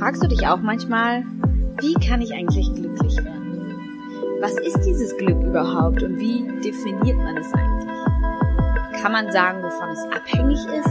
Fragst 0.00 0.22
du 0.22 0.28
dich 0.28 0.46
auch 0.46 0.60
manchmal, 0.62 1.26
wie 1.82 1.92
kann 1.92 2.22
ich 2.22 2.32
eigentlich 2.32 2.72
glücklich 2.72 3.18
werden? 3.18 4.38
Was 4.40 4.52
ist 4.52 4.80
dieses 4.80 5.14
Glück 5.18 5.38
überhaupt 5.42 6.02
und 6.02 6.18
wie 6.18 6.40
definiert 6.64 7.18
man 7.18 7.36
es 7.36 7.52
eigentlich? 7.52 9.02
Kann 9.02 9.12
man 9.12 9.30
sagen, 9.30 9.62
wovon 9.62 9.90
es 9.90 10.02
abhängig 10.04 10.58
ist? 10.74 10.88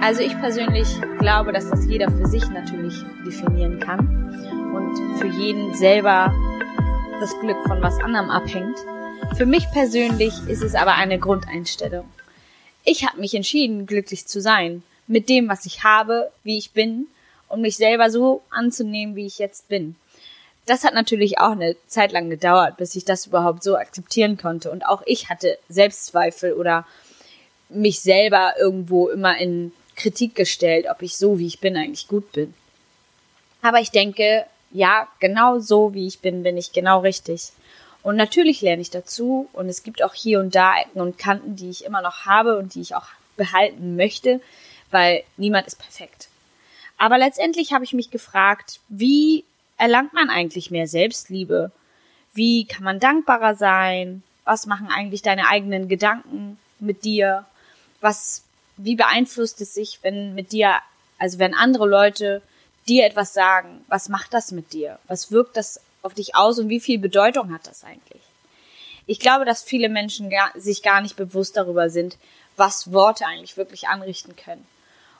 Also 0.00 0.22
ich 0.22 0.32
persönlich 0.40 0.88
glaube, 1.18 1.52
dass 1.52 1.68
das 1.68 1.84
jeder 1.84 2.10
für 2.10 2.26
sich 2.26 2.48
natürlich 2.48 2.94
definieren 3.26 3.78
kann 3.78 4.00
und 4.74 5.18
für 5.18 5.26
jeden 5.26 5.74
selber 5.74 6.32
das 7.20 7.38
Glück 7.40 7.58
von 7.66 7.82
was 7.82 8.00
anderem 8.00 8.30
abhängt. 8.30 8.78
Für 9.36 9.44
mich 9.44 9.70
persönlich 9.72 10.32
ist 10.48 10.62
es 10.62 10.74
aber 10.74 10.94
eine 10.94 11.18
Grundeinstellung. 11.18 12.08
Ich 12.86 13.06
habe 13.06 13.20
mich 13.20 13.34
entschieden, 13.34 13.84
glücklich 13.84 14.26
zu 14.26 14.40
sein 14.40 14.82
mit 15.06 15.28
dem, 15.28 15.50
was 15.50 15.66
ich 15.66 15.84
habe, 15.84 16.30
wie 16.42 16.56
ich 16.56 16.72
bin 16.72 17.08
und 17.48 17.60
mich 17.60 17.76
selber 17.76 18.10
so 18.10 18.42
anzunehmen, 18.50 19.16
wie 19.16 19.26
ich 19.26 19.38
jetzt 19.38 19.68
bin. 19.68 19.96
Das 20.66 20.84
hat 20.84 20.94
natürlich 20.94 21.38
auch 21.38 21.52
eine 21.52 21.76
Zeit 21.86 22.12
lang 22.12 22.28
gedauert, 22.28 22.76
bis 22.76 22.94
ich 22.94 23.04
das 23.04 23.26
überhaupt 23.26 23.62
so 23.62 23.76
akzeptieren 23.76 24.36
konnte. 24.36 24.70
Und 24.70 24.84
auch 24.84 25.02
ich 25.06 25.30
hatte 25.30 25.58
Selbstzweifel 25.68 26.52
oder 26.52 26.86
mich 27.70 28.00
selber 28.00 28.54
irgendwo 28.58 29.08
immer 29.08 29.38
in 29.38 29.72
Kritik 29.96 30.34
gestellt, 30.34 30.86
ob 30.90 31.02
ich 31.02 31.16
so, 31.16 31.38
wie 31.38 31.46
ich 31.46 31.60
bin, 31.60 31.76
eigentlich 31.76 32.06
gut 32.06 32.32
bin. 32.32 32.54
Aber 33.62 33.80
ich 33.80 33.90
denke, 33.90 34.44
ja, 34.70 35.08
genau 35.20 35.58
so, 35.58 35.94
wie 35.94 36.06
ich 36.06 36.20
bin, 36.20 36.42
bin 36.42 36.56
ich 36.56 36.72
genau 36.72 37.00
richtig. 37.00 37.52
Und 38.02 38.16
natürlich 38.16 38.60
lerne 38.60 38.82
ich 38.82 38.90
dazu 38.90 39.48
und 39.52 39.68
es 39.68 39.82
gibt 39.82 40.02
auch 40.02 40.14
hier 40.14 40.40
und 40.40 40.54
da 40.54 40.80
Ecken 40.80 41.00
und 41.00 41.18
Kanten, 41.18 41.56
die 41.56 41.70
ich 41.70 41.84
immer 41.84 42.00
noch 42.00 42.26
habe 42.26 42.56
und 42.58 42.74
die 42.74 42.80
ich 42.80 42.94
auch 42.94 43.06
behalten 43.36 43.96
möchte, 43.96 44.40
weil 44.90 45.24
niemand 45.36 45.66
ist 45.66 45.78
perfekt. 45.78 46.27
Aber 46.98 47.16
letztendlich 47.16 47.72
habe 47.72 47.84
ich 47.84 47.92
mich 47.92 48.10
gefragt, 48.10 48.80
wie 48.88 49.44
erlangt 49.76 50.12
man 50.12 50.28
eigentlich 50.28 50.70
mehr 50.70 50.88
Selbstliebe? 50.88 51.70
Wie 52.34 52.66
kann 52.66 52.84
man 52.84 53.00
dankbarer 53.00 53.54
sein? 53.54 54.22
Was 54.44 54.66
machen 54.66 54.88
eigentlich 54.88 55.22
deine 55.22 55.46
eigenen 55.46 55.88
Gedanken 55.88 56.58
mit 56.80 57.04
dir? 57.04 57.46
Was, 58.00 58.42
wie 58.76 58.96
beeinflusst 58.96 59.60
es 59.60 59.74
sich, 59.74 60.00
wenn 60.02 60.34
mit 60.34 60.52
dir, 60.52 60.74
also 61.18 61.38
wenn 61.38 61.54
andere 61.54 61.86
Leute 61.86 62.42
dir 62.88 63.06
etwas 63.06 63.32
sagen? 63.32 63.84
Was 63.86 64.08
macht 64.08 64.34
das 64.34 64.50
mit 64.50 64.72
dir? 64.72 64.98
Was 65.06 65.30
wirkt 65.30 65.56
das 65.56 65.80
auf 66.02 66.14
dich 66.14 66.34
aus 66.34 66.58
und 66.58 66.68
wie 66.68 66.80
viel 66.80 66.98
Bedeutung 66.98 67.52
hat 67.52 67.66
das 67.66 67.84
eigentlich? 67.84 68.22
Ich 69.06 69.20
glaube, 69.20 69.44
dass 69.44 69.62
viele 69.62 69.88
Menschen 69.88 70.30
gar, 70.30 70.50
sich 70.54 70.82
gar 70.82 71.00
nicht 71.00 71.16
bewusst 71.16 71.56
darüber 71.56 71.90
sind, 71.90 72.18
was 72.56 72.92
Worte 72.92 73.24
eigentlich 73.24 73.56
wirklich 73.56 73.88
anrichten 73.88 74.36
können. 74.36 74.66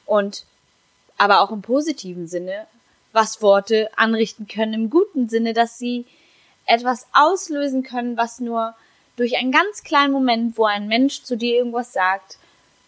Und 0.05 0.45
aber 1.19 1.41
auch 1.41 1.51
im 1.51 1.63
positiven 1.63 2.27
Sinne, 2.27 2.67
was 3.13 3.43
Worte 3.43 3.91
anrichten 3.97 4.47
können, 4.47 4.75
im 4.75 4.91
guten 4.91 5.29
Sinne, 5.29 5.53
dass 5.53 5.79
sie 5.79 6.07
etwas 6.67 7.07
auslösen 7.13 7.83
können, 7.83 8.17
was 8.17 8.41
nur 8.41 8.75
durch 9.17 9.37
einen 9.37 9.53
ganz 9.53 9.83
kleinen 9.83 10.13
Moment, 10.13 10.57
wo 10.57 10.65
ein 10.65 10.87
Mensch 10.87 11.23
zu 11.23 11.37
dir 11.37 11.57
irgendwas 11.57 11.93
sagt, 11.93 12.39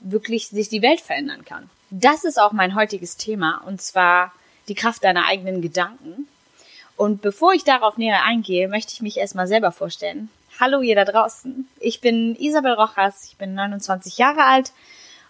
wirklich 0.01 0.49
sich 0.49 0.69
die 0.69 0.83
Welt 0.83 1.01
verändern 1.01 1.45
kann. 1.45 1.69
Das 1.91 2.25
ist 2.25 2.41
auch 2.41 2.53
mein 2.53 2.75
heutiges 2.75 3.17
Thema, 3.17 3.63
und 3.67 3.83
zwar 3.83 4.33
die 4.69 4.75
Kraft 4.75 5.03
deiner 5.03 5.27
eigenen 5.27 5.61
Gedanken. 5.61 6.29
Und 6.97 7.23
bevor 7.23 7.53
ich 7.53 7.65
darauf 7.65 7.97
näher 7.97 8.23
eingehe, 8.25 8.69
möchte 8.69 8.93
ich 8.93 9.03
mich 9.03 9.17
erstmal 9.17 9.49
selber 9.49 9.73
vorstellen. 9.73 10.31
Hallo 10.61 10.83
ihr 10.83 10.95
da 10.95 11.05
draußen. 11.05 11.67
Ich 11.81 12.01
bin 12.01 12.37
Isabel 12.37 12.75
Rochas, 12.75 13.25
ich 13.25 13.37
bin 13.39 13.55
29 13.55 14.19
Jahre 14.19 14.45
alt 14.45 14.73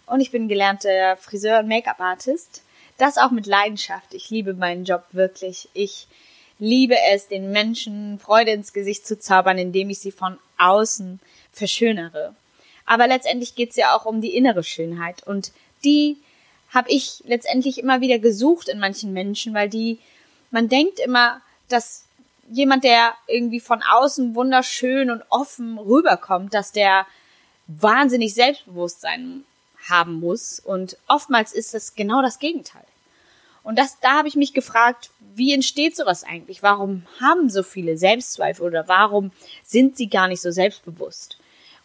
und 0.07 0.21
ich 0.21 0.33
bin 0.33 0.49
gelernte 0.49 1.17
Friseur 1.21 1.61
und 1.61 1.69
Make-up-Artist. 1.69 2.63
Das 3.01 3.17
auch 3.17 3.31
mit 3.31 3.47
Leidenschaft. 3.47 4.13
Ich 4.13 4.29
liebe 4.29 4.53
meinen 4.53 4.85
Job 4.85 5.05
wirklich. 5.13 5.71
Ich 5.73 6.07
liebe 6.59 6.97
es, 7.13 7.29
den 7.29 7.51
Menschen 7.51 8.19
Freude 8.19 8.51
ins 8.51 8.75
Gesicht 8.75 9.07
zu 9.07 9.19
zaubern, 9.19 9.57
indem 9.57 9.89
ich 9.89 10.01
sie 10.01 10.13
von 10.13 10.39
außen 10.59 11.19
verschönere. 11.51 12.35
Aber 12.85 13.07
letztendlich 13.07 13.55
geht 13.55 13.71
es 13.71 13.77
ja 13.77 13.97
auch 13.97 14.05
um 14.05 14.21
die 14.21 14.37
innere 14.37 14.63
Schönheit. 14.63 15.27
Und 15.27 15.53
die 15.83 16.19
habe 16.69 16.91
ich 16.91 17.23
letztendlich 17.25 17.79
immer 17.79 18.03
wieder 18.03 18.19
gesucht 18.19 18.69
in 18.69 18.79
manchen 18.79 19.15
Menschen, 19.15 19.55
weil 19.55 19.71
die, 19.71 19.99
man 20.51 20.69
denkt 20.69 21.01
immer, 21.01 21.41
dass 21.71 22.05
jemand, 22.51 22.85
der 22.85 23.15
irgendwie 23.29 23.61
von 23.61 23.83
außen 23.83 24.35
wunderschön 24.35 25.11
und 25.11 25.23
offen 25.31 25.79
rüberkommt, 25.79 26.53
dass 26.53 26.73
der 26.73 27.07
wahnsinnig 27.67 28.35
selbstbewusst 28.35 29.01
sein 29.01 29.45
haben 29.89 30.15
muss. 30.15 30.61
Und 30.61 30.97
oftmals 31.09 31.53
ist 31.53 31.75
es 31.75 31.95
genau 31.95 32.23
das 32.23 32.39
Gegenteil. 32.39 32.85
Und 33.63 33.79
das, 33.79 34.01
da 34.01 34.19
habe 34.19 34.29
ich 34.29 34.37
mich 34.37 34.55
gefragt, 34.55 35.11
wie 35.35 35.53
entsteht 35.53 35.97
sowas 35.97 36.25
eigentlich? 36.25 36.63
Warum 36.63 37.05
haben 37.21 37.51
so 37.51 37.63
viele 37.63 37.97
Selbstzweifel 37.97 38.67
oder 38.67 38.89
warum 38.89 39.33
sind 39.65 39.97
sie 39.97 40.09
gar 40.09 40.29
nicht 40.29 40.41
so 40.41 40.51
selbstbewusst? 40.51 41.39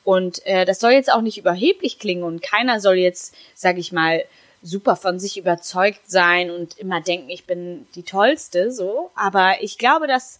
Und 0.03 0.45
äh, 0.45 0.65
das 0.65 0.79
soll 0.79 0.91
jetzt 0.91 1.11
auch 1.11 1.21
nicht 1.21 1.37
überheblich 1.37 1.99
klingen 1.99 2.23
und 2.23 2.41
keiner 2.41 2.79
soll 2.79 2.95
jetzt, 2.95 3.35
sag 3.55 3.77
ich 3.77 3.91
mal, 3.91 4.23
super 4.61 4.95
von 4.95 5.19
sich 5.19 5.37
überzeugt 5.37 6.09
sein 6.09 6.49
und 6.49 6.77
immer 6.77 7.01
denken, 7.01 7.29
ich 7.29 7.45
bin 7.45 7.87
die 7.95 8.03
Tollste, 8.03 8.71
so. 8.71 9.11
Aber 9.15 9.61
ich 9.61 9.77
glaube, 9.77 10.07
dass 10.07 10.39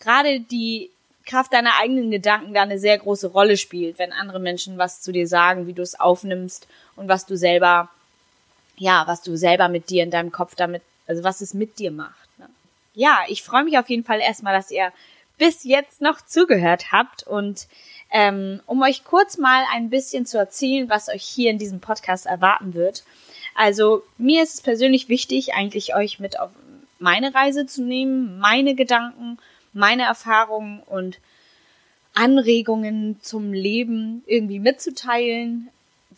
gerade 0.00 0.40
die 0.40 0.90
Kraft 1.24 1.52
deiner 1.52 1.78
eigenen 1.80 2.10
Gedanken 2.10 2.54
da 2.54 2.62
eine 2.62 2.78
sehr 2.78 2.98
große 2.98 3.28
Rolle 3.28 3.56
spielt, 3.56 3.98
wenn 3.98 4.12
andere 4.12 4.40
Menschen 4.40 4.78
was 4.78 5.00
zu 5.00 5.12
dir 5.12 5.26
sagen, 5.26 5.66
wie 5.66 5.72
du 5.72 5.82
es 5.82 5.98
aufnimmst 5.98 6.66
und 6.96 7.08
was 7.08 7.26
du 7.26 7.36
selber 7.36 7.88
ja, 8.76 9.04
was 9.06 9.22
du 9.22 9.36
selber 9.36 9.68
mit 9.68 9.90
dir 9.90 10.02
in 10.02 10.10
deinem 10.10 10.32
Kopf 10.32 10.54
damit, 10.54 10.82
also 11.06 11.22
was 11.24 11.40
es 11.40 11.54
mit 11.54 11.78
dir 11.78 11.90
macht. 11.90 12.38
Ne? 12.38 12.48
Ja, 12.94 13.20
ich 13.28 13.42
freue 13.42 13.64
mich 13.64 13.78
auf 13.78 13.88
jeden 13.88 14.04
Fall 14.04 14.20
erstmal, 14.20 14.54
dass 14.54 14.70
ihr 14.70 14.92
bis 15.38 15.64
jetzt 15.64 16.00
noch 16.00 16.20
zugehört 16.20 16.92
habt 16.92 17.22
und 17.22 17.66
ähm, 18.10 18.60
um 18.66 18.82
euch 18.82 19.04
kurz 19.04 19.38
mal 19.38 19.64
ein 19.72 19.88
bisschen 19.88 20.26
zu 20.26 20.36
erzählen, 20.36 20.90
was 20.90 21.08
euch 21.08 21.22
hier 21.22 21.50
in 21.50 21.58
diesem 21.58 21.80
Podcast 21.80 22.26
erwarten 22.26 22.74
wird. 22.74 23.04
Also 23.54 24.02
mir 24.18 24.42
ist 24.42 24.54
es 24.54 24.60
persönlich 24.60 25.08
wichtig, 25.08 25.54
eigentlich 25.54 25.94
euch 25.94 26.20
mit 26.20 26.38
auf 26.38 26.50
meine 26.98 27.34
Reise 27.34 27.66
zu 27.66 27.82
nehmen, 27.82 28.38
meine 28.38 28.74
Gedanken, 28.74 29.38
meine 29.72 30.04
Erfahrungen 30.04 30.80
und 30.80 31.18
Anregungen 32.14 33.20
zum 33.22 33.52
Leben 33.52 34.22
irgendwie 34.26 34.58
mitzuteilen. 34.58 35.68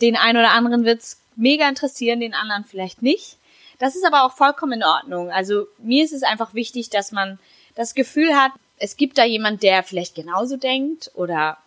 Den 0.00 0.16
einen 0.16 0.38
oder 0.38 0.50
anderen 0.50 0.84
wird's 0.84 1.20
mega 1.36 1.68
interessieren, 1.68 2.20
den 2.20 2.34
anderen 2.34 2.64
vielleicht 2.64 3.02
nicht. 3.02 3.36
Das 3.78 3.96
ist 3.96 4.06
aber 4.06 4.24
auch 4.24 4.32
vollkommen 4.32 4.72
in 4.72 4.84
Ordnung. 4.84 5.30
Also 5.30 5.66
mir 5.78 6.04
ist 6.04 6.12
es 6.12 6.22
einfach 6.22 6.54
wichtig, 6.54 6.90
dass 6.90 7.12
man 7.12 7.38
das 7.74 7.94
Gefühl 7.94 8.34
hat, 8.34 8.52
es 8.78 8.96
gibt 8.96 9.18
da 9.18 9.24
jemand, 9.24 9.62
der 9.62 9.82
vielleicht 9.82 10.14
genauso 10.14 10.56
denkt 10.56 11.10
oder 11.14 11.58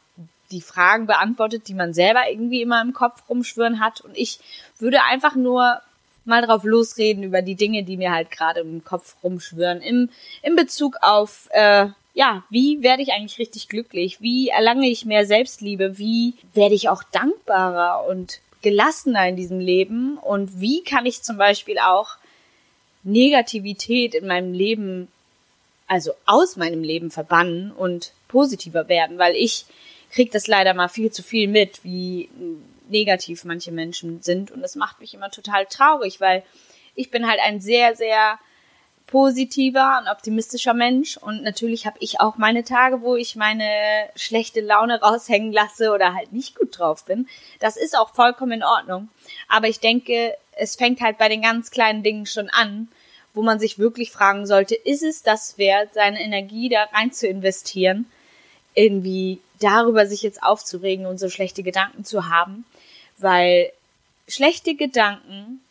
die 0.52 0.62
Fragen 0.62 1.08
beantwortet, 1.08 1.68
die 1.68 1.74
man 1.74 1.94
selber 1.94 2.30
irgendwie 2.30 2.62
immer 2.62 2.82
im 2.82 2.94
Kopf 2.94 3.24
rumschwören 3.30 3.80
hat. 3.80 4.02
Und 4.02 4.18
ich 4.18 4.40
würde 4.80 5.04
einfach 5.04 5.36
nur 5.36 5.82
mal 6.28 6.42
drauf 6.42 6.64
losreden 6.64 7.24
über 7.24 7.42
die 7.42 7.56
Dinge, 7.56 7.84
die 7.84 7.98
mir 7.98 8.12
halt 8.12 8.32
gerade 8.32 8.62
im 8.62 8.84
Kopf 8.84 9.16
rumschwören. 9.24 9.82
Im, 9.82 10.10
im 10.44 10.56
Bezug 10.56 10.98
auf, 11.02 11.48
äh, 11.52 11.88
ja, 12.14 12.44
wie 12.50 12.82
werde 12.82 13.04
ich 13.04 13.12
eigentlich 13.12 13.40
richtig 13.40 13.70
glücklich? 13.70 14.22
Wie 14.22 14.50
erlange 14.50 14.88
ich 14.88 15.06
mehr 15.06 15.26
Selbstliebe? 15.26 15.98
Wie 15.98 16.34
werde 16.54 16.76
ich 16.76 16.90
auch 16.90 17.04
dankbarer 17.04 18.06
und 18.08 18.40
gelassener 18.62 19.28
in 19.28 19.36
diesem 19.36 19.60
Leben 19.60 20.18
und 20.18 20.60
wie 20.60 20.84
kann 20.84 21.06
ich 21.06 21.22
zum 21.22 21.38
Beispiel 21.38 21.78
auch 21.80 22.18
Negativität 23.04 24.16
in 24.16 24.28
meinem 24.28 24.54
Leben, 24.54 25.08
also 25.88 26.12
aus 26.26 26.58
meinem 26.58 26.84
Leben 26.84 27.12
verbannen 27.12 27.72
und 27.72 28.12
positiver 28.28 28.90
werden, 28.90 29.18
weil 29.18 29.36
ich 29.36 29.66
kriege 30.12 30.32
das 30.32 30.48
leider 30.48 30.74
mal 30.74 30.90
viel 30.90 31.12
zu 31.12 31.24
viel 31.24 31.48
mit, 31.48 31.84
wie 31.84 32.30
negativ 32.90 33.44
manche 33.46 33.72
Menschen 33.72 34.22
sind 34.22 34.52
und 34.52 34.62
das 34.62 34.76
macht 34.76 35.00
mich 35.00 35.14
immer 35.14 35.30
total 35.30 35.66
traurig, 35.66 36.20
weil 36.22 36.44
ich 36.96 37.12
bin 37.12 37.28
halt 37.28 37.40
ein 37.40 37.62
sehr, 37.62 37.96
sehr 37.96 38.40
positiver 39.08 40.00
und 40.02 40.10
optimistischer 40.10 40.74
Mensch 40.74 41.16
und 41.18 41.42
natürlich 41.42 41.86
habe 41.86 41.98
ich 42.02 42.20
auch 42.20 42.38
meine 42.38 42.64
Tage, 42.64 43.02
wo 43.02 43.16
ich 43.16 43.36
meine 43.36 44.10
schlechte 44.16 44.60
Laune 44.60 45.00
raushängen 45.02 45.54
lasse 45.54 45.92
oder 45.92 46.14
halt 46.14 46.34
nicht 46.34 46.56
gut 46.56 46.78
drauf 46.78 47.06
bin. 47.06 47.28
Das 47.60 47.78
ist 47.78 47.98
auch 47.98 48.14
vollkommen 48.14 48.52
in 48.52 48.64
Ordnung. 48.64 49.08
Aber 49.48 49.68
ich 49.68 49.80
denke, 49.80 50.36
es 50.52 50.76
fängt 50.76 51.00
halt 51.00 51.18
bei 51.18 51.30
den 51.30 51.42
ganz 51.42 51.72
kleinen 51.72 52.04
Dingen 52.04 52.26
schon 52.26 52.50
an, 52.50 52.90
wo 53.34 53.44
man 53.44 53.60
sich 53.60 53.80
wirklich 53.80 54.12
fragen 54.12 54.46
sollte, 54.46 54.76
ist 54.76 55.04
es 55.04 55.24
das 55.24 55.58
wert, 55.58 55.94
seine 55.94 56.22
Energie 56.22 56.70
da 56.70 56.84
rein 56.92 57.12
zu 57.12 57.28
investieren, 57.28 58.08
irgendwie 58.74 59.40
darüber 59.60 60.06
sich 60.06 60.22
jetzt 60.24 60.44
aufzuregen 60.44 61.06
und 61.06 61.20
so 61.20 61.30
schlechte 61.30 61.64
Gedanken 61.64 62.04
zu 62.04 62.30
haben, 62.30 62.66
weil 63.18 63.72
schlechte 64.28 64.76
Gedanken 64.76 65.62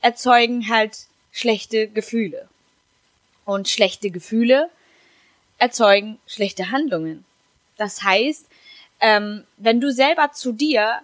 erzeugen 0.00 0.68
halt 0.68 1.06
schlechte 1.32 1.88
Gefühle. 1.88 2.48
Und 3.44 3.68
schlechte 3.68 4.10
Gefühle 4.10 4.70
erzeugen 5.58 6.18
schlechte 6.26 6.70
Handlungen. 6.70 7.24
Das 7.76 8.02
heißt, 8.02 8.46
ähm, 9.00 9.44
wenn 9.56 9.80
du 9.80 9.92
selber 9.92 10.32
zu 10.32 10.52
dir 10.52 11.00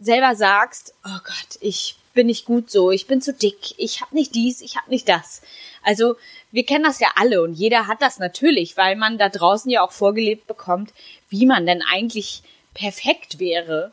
selber 0.00 0.34
sagst, 0.34 0.94
oh 1.04 1.18
Gott, 1.24 1.58
ich 1.60 1.96
bin 2.14 2.26
nicht 2.26 2.44
gut 2.44 2.70
so, 2.70 2.90
ich 2.90 3.06
bin 3.06 3.20
zu 3.20 3.32
dick, 3.32 3.74
ich 3.76 4.00
habe 4.00 4.14
nicht 4.14 4.34
dies, 4.34 4.60
ich 4.62 4.76
habe 4.76 4.90
nicht 4.90 5.08
das. 5.08 5.42
Also 5.82 6.16
wir 6.50 6.64
kennen 6.64 6.84
das 6.84 7.00
ja 7.00 7.08
alle 7.16 7.42
und 7.42 7.54
jeder 7.54 7.86
hat 7.86 8.02
das 8.02 8.18
natürlich, 8.18 8.76
weil 8.76 8.96
man 8.96 9.18
da 9.18 9.28
draußen 9.28 9.70
ja 9.70 9.82
auch 9.82 9.92
vorgelebt 9.92 10.46
bekommt, 10.46 10.92
wie 11.28 11.46
man 11.46 11.66
denn 11.66 11.82
eigentlich 11.82 12.42
perfekt 12.74 13.38
wäre. 13.38 13.92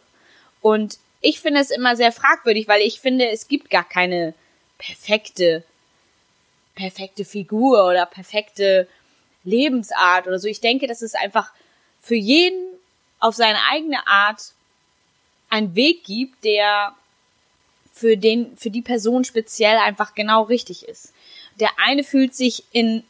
Und 0.62 0.98
ich 1.22 1.40
finde 1.40 1.62
es 1.62 1.72
immer 1.72 1.96
sehr 1.96 2.12
fragwürdig, 2.12 2.68
weil 2.68 2.82
ich 2.82 3.00
finde, 3.00 3.30
es 3.30 3.48
gibt 3.48 3.70
gar 3.70 3.88
keine 3.88 4.34
perfekte, 4.78 5.64
perfekte 6.76 7.26
Figur 7.26 7.86
oder 7.88 8.06
perfekte 8.06 8.88
Lebensart 9.44 10.28
oder 10.28 10.40
so. 10.40 10.48
Ich 10.48 10.62
denke, 10.62 10.88
dass 10.88 11.02
es 11.02 11.16
einfach 11.16 11.52
für 12.02 12.16
jeden 12.16 12.64
auf 13.20 13.36
seine 13.36 13.60
eigene 13.72 14.06
Art 14.06 14.52
einen 15.50 15.76
Weg 15.76 16.04
gibt, 16.04 16.44
der 16.44 16.94
für 17.94 18.16
den, 18.16 18.56
für 18.58 18.70
die 18.70 18.82
Person 18.82 19.24
speziell 19.24 19.78
einfach 19.78 20.14
genau 20.14 20.44
richtig 20.44 20.88
ist. 20.88 21.14
Der 21.60 21.72
eine 21.78 22.04
fühlt 22.04 22.36
sich 22.36 22.64
in 22.72 23.04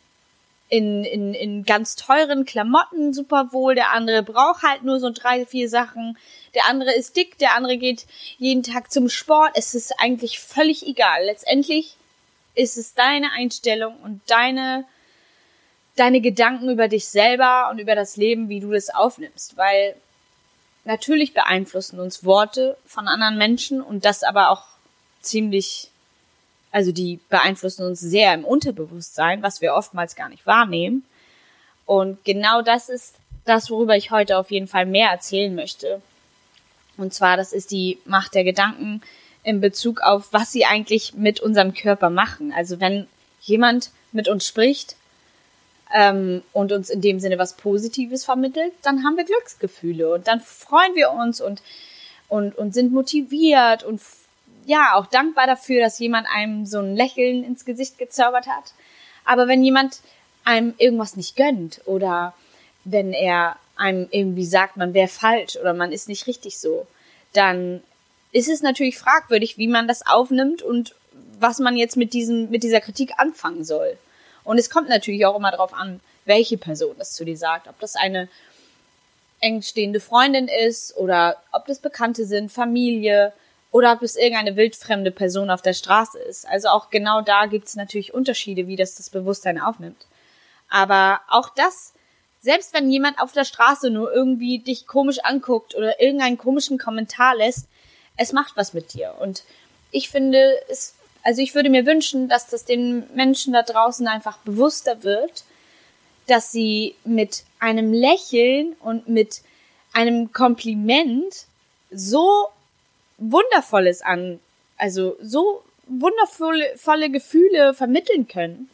in, 0.70 1.06
in, 1.06 1.34
in 1.34 1.64
ganz 1.64 1.96
teuren 1.96 2.46
Klamotten 2.46 3.14
super 3.14 3.50
wohl, 3.52 3.76
der 3.76 3.92
andere 3.92 4.22
braucht 4.22 4.64
halt 4.64 4.84
nur 4.84 5.00
so 5.00 5.12
drei, 5.12 5.46
vier 5.46 5.70
Sachen, 5.70 6.18
der 6.54 6.68
andere 6.68 6.94
ist 6.94 7.16
dick, 7.16 7.38
der 7.38 7.56
andere 7.56 7.78
geht 7.78 8.06
jeden 8.38 8.64
Tag 8.64 8.92
zum 8.92 9.10
Sport. 9.10 9.52
Es 9.56 9.76
ist 9.76 9.94
eigentlich 10.00 10.40
völlig 10.40 10.86
egal. 10.88 11.26
Letztendlich 11.26 11.96
ist 12.56 12.78
es 12.78 12.94
deine 12.94 13.32
Einstellung 13.32 13.98
und 14.04 14.22
deine, 14.28 14.86
deine 15.96 16.22
Gedanken 16.22 16.70
über 16.70 16.88
dich 16.88 17.08
selber 17.08 17.70
und 17.72 17.80
über 17.80 17.96
das 17.96 18.18
Leben, 18.18 18.50
wie 18.50 18.60
du 18.60 18.72
das 18.72 18.90
aufnimmst, 18.90 19.58
weil 19.58 19.96
natürlich 20.86 21.34
beeinflussen 21.34 22.00
uns 22.00 22.24
Worte 22.24 22.78
von 22.86 23.08
anderen 23.08 23.38
Menschen 23.38 23.82
und 23.82 24.06
das 24.06 24.24
aber 24.24 24.50
auch 24.50 24.64
ziemlich 25.22 25.92
also 26.72 26.92
die 26.92 27.20
beeinflussen 27.30 27.86
uns 27.86 28.00
sehr 28.00 28.34
im 28.34 28.46
Unterbewusstsein, 28.46 29.42
was 29.42 29.62
wir 29.62 29.74
oftmals 29.74 30.16
gar 30.16 30.30
nicht 30.30 30.46
wahrnehmen. 30.46 31.06
Und 31.86 32.24
genau 32.26 32.62
das 32.62 32.90
ist 32.90 33.16
das, 33.46 33.70
worüber 33.70 33.96
ich 33.96 34.12
heute 34.12 34.38
auf 34.38 34.52
jeden 34.52 34.68
Fall 34.68 34.86
mehr 34.86 35.10
erzählen 35.10 35.56
möchte. 35.56 36.02
Und 36.98 37.14
zwar, 37.14 37.38
das 37.38 37.54
ist 37.54 37.72
die 37.72 38.00
Macht 38.06 38.34
der 38.34 38.44
Gedanken 38.44 39.02
in 39.44 39.62
Bezug 39.62 40.02
auf, 40.02 40.34
was 40.34 40.52
sie 40.52 40.66
eigentlich 40.66 41.14
mit 41.14 41.40
unserem 41.40 41.74
Körper 41.74 42.10
machen. 42.10 42.52
Also 42.52 42.80
wenn 42.80 43.08
jemand 43.42 43.92
mit 44.12 44.28
uns 44.28 44.46
spricht 44.46 44.96
ähm, 45.94 46.42
und 46.54 46.72
uns 46.72 46.90
in 46.90 47.02
dem 47.02 47.20
Sinne 47.20 47.38
was 47.38 47.56
Positives 47.56 48.26
vermittelt, 48.26 48.74
dann 48.82 49.04
haben 49.04 49.16
wir 49.16 49.24
Glücksgefühle 49.24 50.14
und 50.14 50.28
dann 50.28 50.42
freuen 50.42 50.96
wir 50.96 51.12
uns 51.12 51.40
und 51.40 51.62
und 52.28 52.58
und 52.58 52.74
sind 52.74 52.92
motiviert 52.92 53.84
und 53.84 54.02
ja, 54.66 54.96
auch 54.96 55.06
dankbar 55.06 55.48
dafür, 55.48 55.80
dass 55.80 55.98
jemand 55.98 56.28
einem 56.28 56.66
so 56.66 56.80
ein 56.80 56.96
Lächeln 56.96 57.46
ins 57.46 57.64
Gesicht 57.64 57.98
gezaubert 57.98 58.48
hat. 58.48 58.74
Aber 59.24 59.48
wenn 59.48 59.64
jemand 59.64 60.02
einem 60.44 60.74
irgendwas 60.78 61.16
nicht 61.16 61.38
gönnt 61.38 61.82
oder 61.86 62.34
wenn 62.84 63.14
er 63.14 63.56
einem 63.78 64.08
irgendwie 64.12 64.46
sagt, 64.46 64.78
man 64.78 64.94
wäre 64.94 65.08
falsch 65.08 65.56
oder 65.58 65.74
man 65.74 65.92
ist 65.92 66.10
nicht 66.10 66.28
richtig 66.28 66.60
so, 66.60 66.88
dann 67.34 67.82
ist 68.32 68.50
es 68.50 68.62
natürlich 68.62 68.98
fragwürdig, 68.98 69.58
wie 69.58 69.68
man 69.68 69.88
das 69.88 70.06
aufnimmt 70.06 70.62
und 70.62 70.96
was 71.40 71.60
man 71.60 71.76
jetzt 71.76 71.98
mit 71.98 72.14
diesem, 72.14 72.50
mit 72.50 72.64
dieser 72.64 72.82
Kritik 72.82 73.14
anfangen 73.18 73.64
soll. 73.64 73.98
Und 74.44 74.58
es 74.58 74.70
kommt 74.70 74.90
natürlich 74.90 75.26
auch 75.26 75.36
immer 75.36 75.52
darauf 75.52 75.74
an, 75.74 76.00
welche 76.26 76.58
Person 76.58 76.96
das 76.98 77.14
zu 77.14 77.26
dir 77.26 77.38
sagt. 77.38 77.68
Ob 77.68 77.80
das 77.80 77.96
eine 77.96 78.28
engstehende 79.40 80.00
Freundin 80.00 80.48
ist 80.48 80.96
oder 80.98 81.38
ob 81.52 81.66
das 81.68 81.80
Bekannte 81.80 82.26
sind, 82.26 82.52
Familie, 82.52 83.34
oder 83.72 83.94
ob 83.94 84.02
es 84.02 84.16
irgendeine 84.16 84.56
wildfremde 84.56 85.12
Person 85.12 85.50
auf 85.50 85.62
der 85.62 85.74
Straße 85.74 86.18
ist. 86.20 86.48
Also 86.48 86.70
auch 86.70 86.90
genau 86.90 87.22
da 87.22 87.46
gibt 87.46 87.68
es 87.68 87.76
natürlich 87.76 88.14
Unterschiede, 88.14 88.68
wie 88.68 88.76
das 88.76 88.96
das 88.96 89.10
Bewusstsein 89.10 89.60
aufnimmt. 89.60 90.06
Aber 90.70 91.22
auch 91.28 91.50
das, 91.50 91.94
selbst 92.48 92.74
wenn 92.74 92.90
jemand 92.90 93.20
auf 93.20 93.34
der 93.34 93.44
Straße 93.44 93.90
nur 93.90 94.14
irgendwie 94.14 94.60
dich 94.60 94.88
komisch 94.88 95.20
anguckt 95.22 95.76
oder 95.76 96.00
irgendeinen 96.00 96.38
komischen 96.38 96.78
Kommentar 96.78 97.36
lässt, 97.36 97.68
es 98.16 98.32
macht 98.32 98.56
was 98.56 98.74
mit 98.74 98.94
dir. 98.94 99.16
Und 99.20 99.44
ich 99.92 100.08
finde, 100.08 100.56
es, 100.70 100.96
also 101.24 101.42
ich 101.42 101.56
würde 101.56 101.70
mir 101.70 101.86
wünschen, 101.86 102.30
dass 102.30 102.48
das 102.48 102.64
den 102.64 103.04
Menschen 103.14 103.52
da 103.52 103.64
draußen 103.64 104.08
einfach 104.08 104.38
bewusster 104.46 105.04
wird, 105.04 105.44
dass 106.28 106.54
sie 106.54 106.96
mit 107.04 107.44
einem 107.60 107.92
Lächeln 107.92 108.78
und 108.80 109.10
mit 109.10 109.42
einem 109.92 110.32
Kompliment 110.32 111.48
so 111.92 112.48
Wundervolles 113.18 114.02
an, 114.02 114.40
also 114.78 115.18
so 115.22 115.64
wundervolle 115.86 116.78
volle 116.78 117.10
Gefühle 117.10 117.74
vermitteln 117.74 118.30
können, 118.30 118.70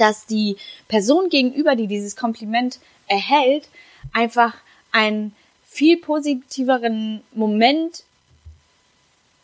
dass 0.00 0.26
die 0.26 0.56
Person 0.88 1.28
gegenüber, 1.28 1.76
die 1.76 1.86
dieses 1.86 2.16
Kompliment 2.16 2.78
erhält, 3.06 3.68
einfach 4.12 4.56
einen 4.92 5.34
viel 5.66 5.98
positiveren 5.98 7.22
Moment 7.32 8.04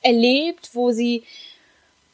erlebt, 0.03 0.71
wo 0.73 0.93
sie 0.93 1.25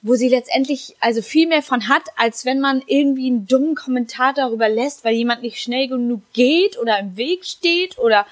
wo 0.05 0.17
sie 0.17 0.29
letztendlich 0.29 0.97
also 0.99 1.23
viel 1.23 1.47
mehr 1.47 1.63
von 1.63 1.89
hat, 1.89 2.03
als 2.17 2.45
wenn 2.45 2.59
man 2.59 2.83
irgendwie 2.87 3.29
einen 3.29 3.47
dummen 3.47 3.77
Kommentar 3.77 4.35
darüber 4.35 4.69
lässt, 4.69 5.05
weil 5.05 5.15
jemand 5.15 5.43
nicht 5.43 5.63
schnell 5.63 5.87
genug 5.87 6.23
geht 6.33 6.77
oder 6.77 6.99
im 6.99 7.17
Weg 7.17 7.45
steht 7.45 7.99
oder 7.99 8.27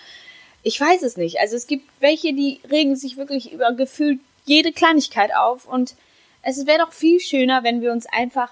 ich 0.65 0.81
weiß 0.81 1.03
es 1.03 1.17
nicht. 1.17 1.39
Also 1.39 1.55
es 1.55 1.69
gibt 1.69 1.89
welche, 2.01 2.33
die 2.33 2.61
regen 2.69 2.97
sich 2.97 3.17
wirklich 3.17 3.53
über 3.53 3.73
gefühlt 3.73 4.19
jede 4.45 4.73
Kleinigkeit 4.73 5.33
auf 5.33 5.67
und 5.67 5.95
es 6.43 6.67
wäre 6.67 6.79
doch 6.79 6.93
viel 6.93 7.21
schöner, 7.21 7.63
wenn 7.63 7.81
wir 7.83 7.93
uns 7.93 8.07
einfach 8.07 8.51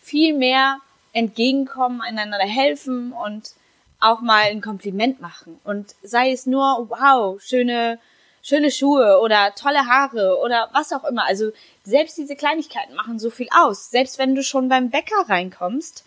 viel 0.00 0.32
mehr 0.32 0.78
entgegenkommen, 1.12 2.00
einander 2.00 2.38
helfen 2.38 3.12
und 3.12 3.52
auch 4.00 4.20
mal 4.20 4.44
ein 4.44 4.60
Kompliment 4.60 5.20
machen. 5.20 5.60
Und 5.64 5.94
sei 6.02 6.32
es 6.32 6.46
nur, 6.46 6.86
wow, 6.88 7.40
schöne, 7.40 7.98
schöne 8.42 8.70
Schuhe 8.70 9.20
oder 9.20 9.54
tolle 9.54 9.86
Haare 9.86 10.38
oder 10.42 10.70
was 10.72 10.92
auch 10.92 11.04
immer. 11.04 11.24
Also 11.24 11.52
selbst 11.84 12.18
diese 12.18 12.34
Kleinigkeiten 12.34 12.94
machen 12.94 13.18
so 13.18 13.30
viel 13.30 13.48
aus. 13.56 13.90
Selbst 13.90 14.18
wenn 14.18 14.34
du 14.34 14.42
schon 14.42 14.68
beim 14.68 14.90
Bäcker 14.90 15.28
reinkommst 15.28 16.04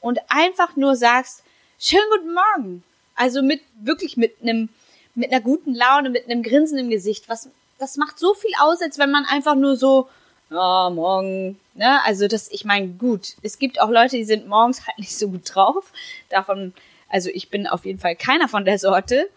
und 0.00 0.20
einfach 0.28 0.76
nur 0.76 0.94
sagst, 0.94 1.42
schönen 1.78 2.04
guten 2.12 2.34
Morgen 2.34 2.84
also 3.14 3.42
mit, 3.42 3.60
wirklich 3.80 4.16
mit 4.16 4.34
einem, 4.42 4.68
mit 5.14 5.32
einer 5.32 5.40
guten 5.40 5.74
Laune, 5.74 6.10
mit 6.10 6.24
einem 6.24 6.42
Grinsen 6.42 6.78
im 6.78 6.90
Gesicht. 6.90 7.28
Was, 7.28 7.48
das 7.78 7.96
macht 7.96 8.18
so 8.18 8.34
viel 8.34 8.52
aus, 8.60 8.82
als 8.82 8.98
wenn 8.98 9.10
man 9.10 9.24
einfach 9.24 9.54
nur 9.54 9.76
so, 9.76 10.08
oh, 10.54 10.90
morgen, 10.90 11.58
ne? 11.74 12.02
Also 12.04 12.28
das, 12.28 12.50
ich 12.50 12.64
meine, 12.64 12.88
gut, 12.88 13.34
es 13.42 13.58
gibt 13.58 13.80
auch 13.80 13.90
Leute, 13.90 14.16
die 14.16 14.24
sind 14.24 14.48
morgens 14.48 14.86
halt 14.86 14.98
nicht 14.98 15.16
so 15.16 15.28
gut 15.28 15.42
drauf. 15.54 15.92
Davon, 16.28 16.72
also 17.08 17.30
ich 17.32 17.50
bin 17.50 17.66
auf 17.66 17.84
jeden 17.84 17.98
Fall 17.98 18.16
keiner 18.16 18.48
von 18.48 18.64
der 18.64 18.78
Sorte. 18.78 19.28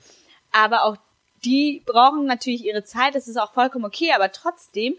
Aber 0.52 0.86
auch 0.86 0.98
die 1.44 1.82
brauchen 1.86 2.26
natürlich 2.26 2.66
ihre 2.66 2.84
Zeit, 2.84 3.16
das 3.16 3.28
ist 3.28 3.38
auch 3.38 3.54
vollkommen 3.54 3.86
okay, 3.86 4.12
aber 4.14 4.32
trotzdem 4.32 4.96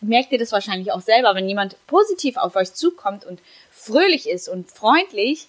merkt 0.00 0.32
ihr 0.32 0.38
das 0.38 0.52
wahrscheinlich 0.52 0.92
auch 0.92 1.00
selber, 1.00 1.34
wenn 1.34 1.48
jemand 1.48 1.76
positiv 1.86 2.36
auf 2.36 2.56
euch 2.56 2.72
zukommt 2.72 3.24
und 3.24 3.40
fröhlich 3.70 4.28
ist 4.28 4.48
und 4.48 4.70
freundlich 4.70 5.48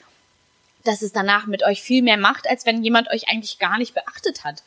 dass 0.83 1.01
es 1.01 1.11
danach 1.11 1.45
mit 1.45 1.63
euch 1.63 1.81
viel 1.81 2.01
mehr 2.01 2.17
macht, 2.17 2.47
als 2.47 2.65
wenn 2.65 2.83
jemand 2.83 3.09
euch 3.09 3.29
eigentlich 3.29 3.59
gar 3.59 3.77
nicht 3.77 3.93
beachtet 3.93 4.43
hat. 4.43 4.63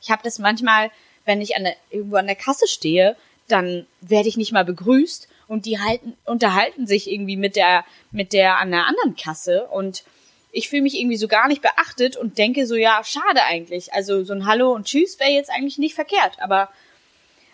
Ich 0.00 0.10
habe 0.10 0.22
das 0.22 0.38
manchmal, 0.38 0.90
wenn 1.24 1.40
ich 1.40 1.56
an 1.56 1.64
der, 1.64 1.76
irgendwo 1.90 2.16
an 2.16 2.26
der 2.26 2.36
Kasse 2.36 2.66
stehe, 2.66 3.16
dann 3.52 3.86
werde 4.00 4.28
ich 4.28 4.36
nicht 4.36 4.52
mal 4.52 4.64
begrüßt 4.64 5.28
und 5.46 5.66
die 5.66 5.78
halten, 5.78 6.14
unterhalten 6.24 6.86
sich 6.86 7.10
irgendwie 7.10 7.36
mit 7.36 7.56
der, 7.56 7.84
mit 8.10 8.32
der 8.32 8.58
an 8.58 8.70
der 8.70 8.86
anderen 8.86 9.16
Kasse 9.16 9.66
und 9.66 10.04
ich 10.50 10.68
fühle 10.68 10.82
mich 10.82 10.98
irgendwie 10.98 11.16
so 11.16 11.28
gar 11.28 11.48
nicht 11.48 11.62
beachtet 11.62 12.16
und 12.16 12.38
denke 12.38 12.66
so, 12.66 12.74
ja, 12.74 13.02
schade 13.04 13.42
eigentlich. 13.42 13.94
Also 13.94 14.22
so 14.22 14.34
ein 14.34 14.46
Hallo 14.46 14.72
und 14.72 14.86
Tschüss 14.86 15.18
wäre 15.18 15.30
jetzt 15.30 15.50
eigentlich 15.50 15.78
nicht 15.78 15.94
verkehrt, 15.94 16.36
aber 16.40 16.68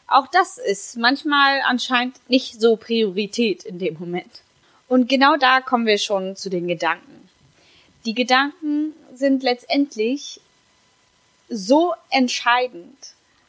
auch 0.09 0.27
das 0.27 0.59
ist 0.59 0.97
manchmal 0.97 1.61
anscheinend 1.67 2.17
nicht 2.29 2.61
so 2.61 2.77
Priorität 2.77 3.65
in 3.65 3.79
dem 3.79 3.99
Moment. 3.99 4.43
Und 4.89 5.09
genau 5.09 5.37
da 5.37 5.61
kommen 5.61 5.87
wir 5.87 5.99
schon 5.99 6.35
zu 6.35 6.49
den 6.49 6.67
Gedanken. 6.67 7.29
Die 8.05 8.15
Gedanken 8.15 8.95
sind 9.15 9.43
letztendlich 9.43 10.41
so 11.49 11.95
entscheidend 12.11 12.97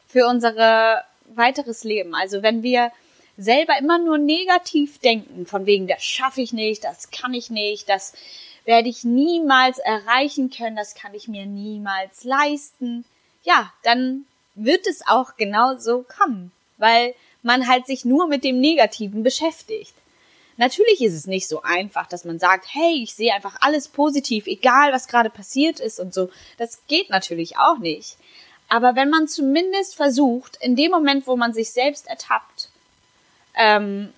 für 0.07 0.27
unser 0.27 1.05
weiteres 1.35 1.83
Leben. 1.83 2.15
Also 2.15 2.43
wenn 2.43 2.63
wir 2.63 2.91
selber 3.37 3.77
immer 3.79 3.97
nur 3.97 4.17
negativ 4.17 4.99
denken, 4.99 5.45
von 5.45 5.65
wegen, 5.65 5.87
das 5.87 6.03
schaffe 6.03 6.41
ich 6.41 6.51
nicht, 6.51 6.83
das 6.83 7.09
kann 7.11 7.33
ich 7.33 7.49
nicht, 7.49 7.87
das 7.87 8.13
werde 8.65 8.89
ich 8.89 9.03
niemals 9.03 9.79
erreichen 9.79 10.49
können, 10.49 10.75
das 10.75 10.93
kann 10.93 11.13
ich 11.13 11.27
mir 11.27 11.45
niemals 11.45 12.23
leisten, 12.23 13.05
ja, 13.43 13.71
dann 13.83 14.25
wird 14.55 14.85
es 14.87 15.07
auch 15.07 15.37
genau 15.37 15.77
so 15.77 16.03
kommen, 16.03 16.51
weil 16.77 17.15
man 17.41 17.67
halt 17.67 17.87
sich 17.87 18.03
nur 18.03 18.27
mit 18.27 18.43
dem 18.43 18.59
Negativen 18.59 19.23
beschäftigt. 19.23 19.93
Natürlich 20.57 20.99
ist 20.99 21.13
es 21.13 21.25
nicht 21.25 21.47
so 21.47 21.61
einfach, 21.61 22.05
dass 22.07 22.25
man 22.25 22.37
sagt, 22.37 22.65
hey, 22.73 23.01
ich 23.01 23.15
sehe 23.15 23.33
einfach 23.33 23.55
alles 23.61 23.87
positiv, 23.87 24.45
egal 24.45 24.91
was 24.91 25.07
gerade 25.07 25.29
passiert 25.29 25.79
ist 25.79 26.01
und 26.01 26.13
so. 26.13 26.29
Das 26.57 26.85
geht 26.87 27.09
natürlich 27.09 27.57
auch 27.57 27.77
nicht. 27.77 28.17
Aber 28.69 28.95
wenn 28.95 29.09
man 29.09 29.27
zumindest 29.27 29.95
versucht, 29.95 30.57
in 30.61 30.75
dem 30.75 30.91
Moment, 30.91 31.27
wo 31.27 31.35
man 31.35 31.53
sich 31.53 31.71
selbst 31.71 32.07
ertappt, 32.07 32.69
ähm, 33.55 34.13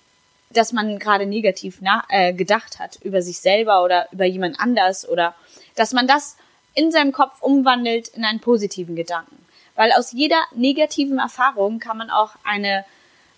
dass 0.49 0.73
man 0.73 0.99
gerade 0.99 1.25
negativ 1.25 1.79
äh, 2.09 2.33
gedacht 2.33 2.79
hat 2.79 2.99
über 3.01 3.21
sich 3.21 3.39
selber 3.39 3.83
oder 3.83 4.07
über 4.11 4.25
jemand 4.25 4.59
anders 4.59 5.07
oder 5.07 5.33
dass 5.75 5.93
man 5.93 6.07
das 6.07 6.35
in 6.73 6.91
seinem 6.91 7.13
Kopf 7.13 7.41
umwandelt 7.41 8.09
in 8.09 8.25
einen 8.25 8.41
positiven 8.41 8.95
Gedanken. 8.95 9.37
Weil 9.75 9.93
aus 9.93 10.11
jeder 10.11 10.41
negativen 10.53 11.19
Erfahrung 11.19 11.79
kann 11.79 11.97
man 11.97 12.09
auch 12.09 12.31
eine, 12.43 12.85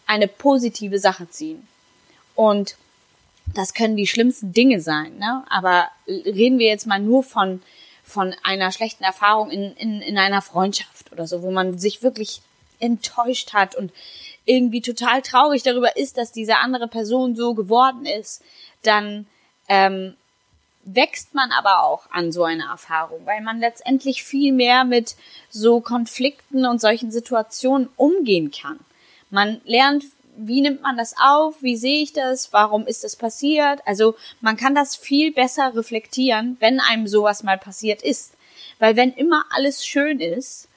eine 0.07 0.27
positive 0.27 0.99
Sache 0.99 1.29
ziehen. 1.29 1.67
Und 2.35 2.75
das 3.53 3.73
können 3.73 3.95
die 3.95 4.07
schlimmsten 4.07 4.53
Dinge 4.53 4.81
sein, 4.81 5.17
ne? 5.17 5.43
Aber 5.49 5.89
reden 6.07 6.57
wir 6.59 6.67
jetzt 6.67 6.87
mal 6.87 6.99
nur 6.99 7.23
von, 7.23 7.61
von 8.03 8.35
einer 8.43 8.71
schlechten 8.71 9.03
Erfahrung 9.03 9.49
in, 9.49 9.73
in, 9.75 10.01
in 10.01 10.17
einer 10.17 10.41
Freundschaft 10.41 11.11
oder 11.11 11.25
so, 11.25 11.41
wo 11.41 11.51
man 11.51 11.79
sich 11.79 12.03
wirklich 12.03 12.41
enttäuscht 12.79 13.53
hat 13.53 13.75
und 13.75 13.91
irgendwie 14.45 14.81
total 14.81 15.21
traurig 15.21 15.63
darüber 15.63 15.95
ist, 15.95 16.17
dass 16.17 16.31
diese 16.31 16.57
andere 16.57 16.87
Person 16.87 17.35
so 17.35 17.53
geworden 17.53 18.05
ist, 18.05 18.43
dann 18.83 19.25
ähm, 19.69 20.15
wächst 20.83 21.33
man 21.33 21.51
aber 21.51 21.83
auch 21.83 22.11
an 22.11 22.31
so 22.31 22.43
einer 22.43 22.69
Erfahrung, 22.69 23.25
weil 23.25 23.41
man 23.41 23.59
letztendlich 23.59 24.23
viel 24.23 24.51
mehr 24.51 24.83
mit 24.83 25.15
so 25.49 25.79
Konflikten 25.79 26.65
und 26.65 26.81
solchen 26.81 27.11
Situationen 27.11 27.89
umgehen 27.95 28.51
kann. 28.51 28.79
Man 29.29 29.61
lernt, 29.63 30.03
wie 30.35 30.61
nimmt 30.61 30.81
man 30.81 30.97
das 30.97 31.15
auf, 31.21 31.61
wie 31.61 31.75
sehe 31.75 32.01
ich 32.01 32.13
das, 32.13 32.53
warum 32.53 32.87
ist 32.87 33.03
das 33.03 33.15
passiert. 33.15 33.81
Also 33.85 34.15
man 34.41 34.57
kann 34.57 34.75
das 34.75 34.95
viel 34.95 35.31
besser 35.31 35.75
reflektieren, 35.75 36.57
wenn 36.59 36.79
einem 36.79 37.07
sowas 37.07 37.43
mal 37.43 37.57
passiert 37.57 38.01
ist. 38.01 38.33
Weil 38.79 38.95
wenn 38.95 39.13
immer 39.13 39.45
alles 39.51 39.85
schön 39.85 40.19
ist, 40.19 40.67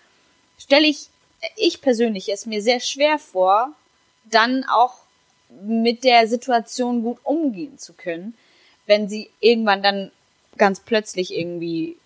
stelle 0.59 0.87
ich 0.87 1.09
ich 1.57 1.81
persönlich 1.81 2.29
es 2.31 2.47
mir 2.47 2.63
sehr 2.63 2.81
schwer 2.81 3.19
vor, 3.19 3.73
dann 4.25 4.65
auch 4.65 4.95
mit 5.49 6.05
der 6.05 6.27
Situation 6.27 7.03
gut 7.03 7.19
umgehen 7.23 7.79
zu 7.79 7.93
können, 7.93 8.35
wenn 8.87 9.09
sie 9.09 9.31
irgendwann 9.41 9.83
dann 9.83 10.11
ganz 10.57 10.81
plötzlich 10.81 11.35
irgendwie 11.35 11.97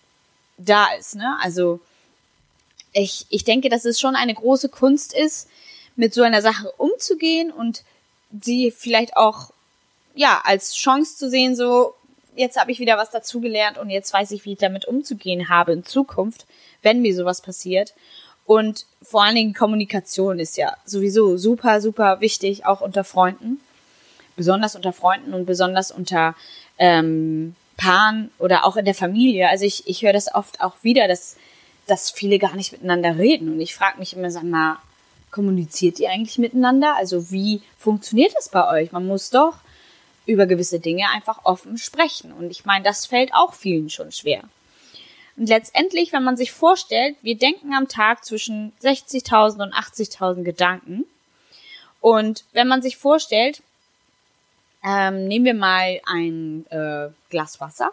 da 0.58 0.92
ist. 0.98 1.14
Ne? 1.14 1.38
Also 1.40 1.80
ich, 2.92 3.26
ich 3.30 3.44
denke, 3.44 3.68
dass 3.68 3.84
es 3.84 4.00
schon 4.00 4.16
eine 4.16 4.34
große 4.34 4.68
Kunst 4.68 5.14
ist, 5.14 5.48
mit 5.96 6.14
so 6.14 6.22
einer 6.22 6.42
Sache 6.42 6.70
umzugehen 6.76 7.50
und 7.50 7.82
sie 8.42 8.70
vielleicht 8.70 9.16
auch 9.16 9.52
ja 10.14 10.40
als 10.44 10.74
Chance 10.74 11.16
zu 11.16 11.28
sehen, 11.28 11.56
so 11.56 11.94
jetzt 12.36 12.58
habe 12.58 12.72
ich 12.72 12.78
wieder 12.78 12.96
was 12.96 13.10
dazugelernt 13.10 13.78
und 13.78 13.90
jetzt 13.90 14.12
weiß 14.12 14.30
ich, 14.32 14.44
wie 14.44 14.52
ich 14.52 14.58
damit 14.58 14.84
umzugehen 14.86 15.48
habe 15.48 15.72
in 15.72 15.84
Zukunft, 15.84 16.46
wenn 16.82 17.02
mir 17.02 17.14
sowas 17.14 17.40
passiert. 17.42 17.94
Und 18.46 18.86
vor 19.02 19.22
allen 19.22 19.36
Dingen 19.36 19.54
Kommunikation 19.54 20.38
ist 20.38 20.56
ja 20.56 20.76
sowieso 20.84 21.36
super, 21.36 21.80
super 21.80 22.20
wichtig, 22.20 22.66
auch 22.66 22.80
unter 22.80 23.04
Freunden. 23.04 23.60
Besonders 24.36 24.74
unter 24.74 24.92
Freunden 24.92 25.34
und 25.34 25.44
besonders 25.44 25.92
unter 25.92 26.34
ähm, 26.78 27.54
Paaren 27.76 28.30
oder 28.38 28.64
auch 28.64 28.76
in 28.76 28.84
der 28.84 28.94
Familie. 28.94 29.48
Also 29.48 29.64
ich, 29.64 29.86
ich 29.86 30.02
höre 30.02 30.12
das 30.12 30.34
oft 30.34 30.60
auch 30.60 30.74
wieder, 30.82 31.08
dass, 31.08 31.36
dass 31.86 32.10
viele 32.10 32.38
gar 32.38 32.56
nicht 32.56 32.72
miteinander 32.72 33.18
reden. 33.18 33.52
Und 33.52 33.60
ich 33.60 33.74
frage 33.74 33.98
mich 33.98 34.16
immer, 34.16 34.30
sag 34.30 34.44
mal, 34.44 34.78
kommuniziert 35.30 35.98
ihr 35.98 36.10
eigentlich 36.10 36.38
miteinander? 36.38 36.96
Also 36.96 37.30
wie 37.30 37.62
funktioniert 37.78 38.34
das 38.34 38.48
bei 38.48 38.68
euch? 38.68 38.92
Man 38.92 39.06
muss 39.06 39.30
doch 39.30 39.54
über 40.26 40.46
gewisse 40.46 40.80
Dinge 40.80 41.08
einfach 41.10 41.44
offen 41.44 41.78
sprechen. 41.78 42.32
Und 42.32 42.50
ich 42.50 42.64
meine, 42.64 42.84
das 42.84 43.06
fällt 43.06 43.34
auch 43.34 43.54
vielen 43.54 43.90
schon 43.90 44.12
schwer. 44.12 44.42
Und 45.36 45.48
letztendlich, 45.48 46.12
wenn 46.12 46.22
man 46.22 46.36
sich 46.36 46.52
vorstellt, 46.52 47.16
wir 47.22 47.36
denken 47.36 47.72
am 47.74 47.88
Tag 47.88 48.24
zwischen 48.24 48.72
60.000 48.82 49.62
und 49.62 49.74
80.000 49.74 50.42
Gedanken. 50.42 51.04
Und 52.00 52.44
wenn 52.52 52.68
man 52.68 52.82
sich 52.82 52.96
vorstellt, 52.96 53.62
ähm, 54.84 55.28
nehmen 55.28 55.44
wir 55.44 55.54
mal 55.54 56.00
ein 56.06 56.66
äh, 56.70 57.08
Glas 57.30 57.60
Wasser. 57.60 57.90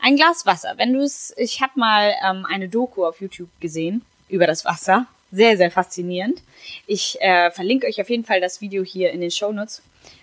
Ein 0.00 0.16
Glas 0.16 0.46
Wasser. 0.46 0.74
Wenn 0.76 0.92
du 0.92 1.00
es, 1.00 1.34
ich 1.36 1.60
habe 1.60 1.72
mal 1.76 2.14
ähm, 2.24 2.46
eine 2.46 2.68
Doku 2.68 3.04
auf 3.04 3.20
YouTube 3.20 3.50
gesehen 3.60 4.04
über 4.28 4.46
das 4.46 4.64
Wasser. 4.64 5.06
Sehr, 5.30 5.56
sehr 5.56 5.70
faszinierend. 5.70 6.42
Ich 6.86 7.20
äh, 7.20 7.50
verlinke 7.50 7.86
euch 7.86 8.00
auf 8.00 8.08
jeden 8.08 8.24
Fall 8.24 8.40
das 8.40 8.60
Video 8.60 8.82
hier 8.82 9.10
in 9.10 9.20
den 9.20 9.30
Show 9.30 9.52
Notes. 9.52 9.82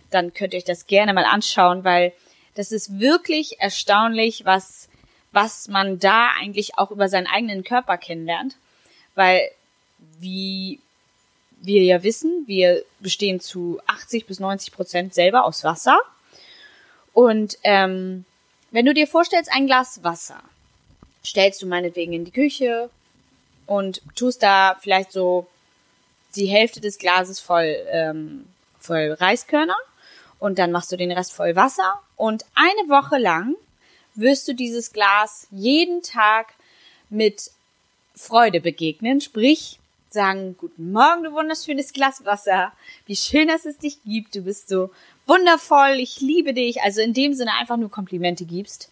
Dann 0.10 0.34
könnt 0.34 0.54
ihr 0.54 0.58
euch 0.58 0.66
das 0.66 0.88
gerne 0.88 1.14
mal 1.14 1.26
anschauen, 1.26 1.84
weil 1.84 2.14
das 2.56 2.72
ist 2.72 3.00
wirklich 3.00 3.60
erstaunlich, 3.60 4.46
was 4.46 4.88
was 5.36 5.68
man 5.68 6.00
da 6.00 6.30
eigentlich 6.40 6.78
auch 6.78 6.92
über 6.92 7.10
seinen 7.10 7.28
eigenen 7.28 7.66
Körper 7.66 7.98
kennenlernt. 7.98 8.56
Weil, 9.16 9.52
wie 10.20 10.80
wir 11.62 11.84
ja 11.84 12.04
wissen, 12.04 12.46
wir 12.48 12.84
bestehen 13.02 13.42
zu 13.42 13.80
80 13.86 14.28
bis 14.28 14.40
90 14.40 14.74
Prozent 14.74 15.14
selber 15.14 15.44
aus 15.44 15.66
Wasser. 15.66 16.00
Und 17.12 17.58
ähm, 17.64 18.24
wenn 18.72 18.86
du 18.86 18.94
dir 18.94 19.08
vorstellst, 19.08 19.52
ein 19.54 19.68
Glas 19.68 20.04
Wasser 20.04 20.42
stellst 21.24 21.62
du 21.62 21.68
meinetwegen 21.68 22.14
in 22.14 22.24
die 22.24 22.32
Küche 22.32 22.90
und 23.66 24.02
tust 24.16 24.44
da 24.44 24.78
vielleicht 24.80 25.12
so 25.12 25.48
die 26.36 26.48
Hälfte 26.48 26.82
des 26.82 26.98
Glases 26.98 27.40
voll, 27.40 27.76
ähm, 27.90 28.46
voll 28.80 29.16
Reiskörner 29.20 29.78
und 30.40 30.60
dann 30.60 30.72
machst 30.72 30.92
du 30.92 30.98
den 30.98 31.12
Rest 31.12 31.34
voll 31.34 31.56
Wasser 31.56 32.02
und 32.16 32.46
eine 32.56 32.90
Woche 32.90 33.18
lang 33.18 33.56
wirst 34.16 34.48
du 34.48 34.54
dieses 34.54 34.94
Glas 34.94 35.48
jeden 35.52 36.02
Tag 36.02 36.54
mit 37.10 37.52
Freude 38.16 38.62
begegnen, 38.62 39.22
sprich 39.22 39.80
sagen, 40.10 40.56
guten 40.58 40.94
Morgen, 40.94 41.24
du 41.24 41.34
wunderschönes 41.34 41.92
Glas 41.92 42.24
Wasser, 42.24 42.72
wie 43.06 43.16
schön, 43.16 43.50
dass 43.50 43.66
es 43.66 43.78
dich 43.78 44.02
gibt, 44.04 44.36
du 44.36 44.42
bist 44.42 44.70
so 44.70 44.90
wundervoll, 45.28 46.00
ich 46.00 46.22
liebe 46.22 46.54
dich, 46.54 46.82
also 46.82 47.02
in 47.02 47.14
dem 47.14 47.34
Sinne 47.34 47.52
einfach 47.60 47.78
nur 47.78 47.92
Komplimente 47.92 48.46
gibst. 48.46 48.90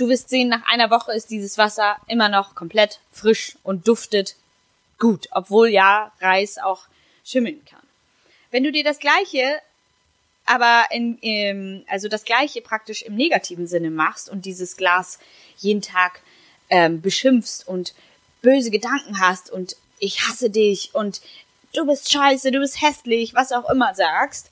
Du 0.00 0.08
wirst 0.08 0.30
sehen, 0.30 0.48
nach 0.48 0.64
einer 0.64 0.90
Woche 0.90 1.12
ist 1.12 1.28
dieses 1.28 1.58
Wasser 1.58 1.98
immer 2.06 2.30
noch 2.30 2.54
komplett 2.54 3.00
frisch 3.12 3.58
und 3.62 3.86
duftet 3.86 4.34
gut, 4.98 5.28
obwohl 5.30 5.68
ja 5.68 6.10
Reis 6.22 6.56
auch 6.56 6.86
schimmeln 7.22 7.62
kann. 7.66 7.82
Wenn 8.50 8.64
du 8.64 8.72
dir 8.72 8.82
das 8.82 8.98
gleiche 8.98 9.60
aber 10.46 10.86
in, 10.90 11.18
im, 11.18 11.84
also 11.86 12.08
das 12.08 12.24
gleiche 12.24 12.62
praktisch 12.62 13.02
im 13.02 13.14
negativen 13.14 13.66
Sinne 13.66 13.90
machst 13.90 14.30
und 14.30 14.46
dieses 14.46 14.78
Glas 14.78 15.18
jeden 15.58 15.82
Tag 15.82 16.22
ähm, 16.70 17.02
beschimpfst 17.02 17.68
und 17.68 17.92
böse 18.40 18.70
Gedanken 18.70 19.20
hast 19.20 19.50
und 19.50 19.76
ich 19.98 20.22
hasse 20.22 20.48
dich 20.48 20.94
und 20.94 21.20
du 21.74 21.84
bist 21.84 22.10
scheiße, 22.10 22.50
du 22.52 22.60
bist 22.60 22.80
hässlich, 22.80 23.34
was 23.34 23.52
auch 23.52 23.68
immer 23.68 23.94
sagst, 23.94 24.50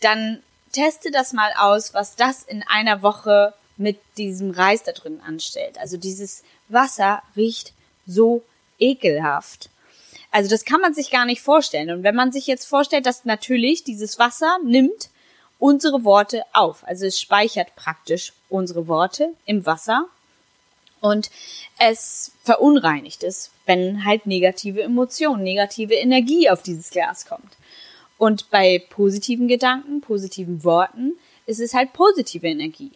dann 0.00 0.42
teste 0.72 1.12
das 1.12 1.32
mal 1.32 1.52
aus, 1.56 1.94
was 1.94 2.16
das 2.16 2.42
in 2.42 2.64
einer 2.64 3.02
Woche 3.02 3.54
mit 3.82 3.98
diesem 4.16 4.50
Reis 4.50 4.82
da 4.82 4.92
drin 4.92 5.20
anstellt. 5.20 5.78
Also 5.78 5.96
dieses 5.96 6.42
Wasser 6.68 7.22
riecht 7.36 7.72
so 8.06 8.42
ekelhaft. 8.78 9.68
Also 10.30 10.48
das 10.48 10.64
kann 10.64 10.80
man 10.80 10.94
sich 10.94 11.10
gar 11.10 11.26
nicht 11.26 11.42
vorstellen. 11.42 11.90
Und 11.90 12.02
wenn 12.02 12.14
man 12.14 12.32
sich 12.32 12.46
jetzt 12.46 12.64
vorstellt, 12.64 13.06
dass 13.06 13.24
natürlich 13.24 13.84
dieses 13.84 14.18
Wasser 14.18 14.58
nimmt 14.64 15.10
unsere 15.58 16.02
Worte 16.04 16.42
auf. 16.52 16.86
Also 16.86 17.06
es 17.06 17.20
speichert 17.20 17.76
praktisch 17.76 18.32
unsere 18.48 18.88
Worte 18.88 19.34
im 19.44 19.64
Wasser 19.64 20.06
und 21.00 21.30
es 21.78 22.32
verunreinigt 22.42 23.22
es, 23.22 23.50
wenn 23.66 24.04
halt 24.04 24.26
negative 24.26 24.82
Emotionen, 24.82 25.42
negative 25.42 25.94
Energie 25.94 26.48
auf 26.48 26.62
dieses 26.62 26.90
Glas 26.90 27.26
kommt. 27.26 27.56
Und 28.18 28.50
bei 28.50 28.82
positiven 28.90 29.48
Gedanken, 29.48 30.00
positiven 30.00 30.64
Worten 30.64 31.12
ist 31.46 31.60
es 31.60 31.74
halt 31.74 31.92
positive 31.92 32.46
Energie. 32.46 32.92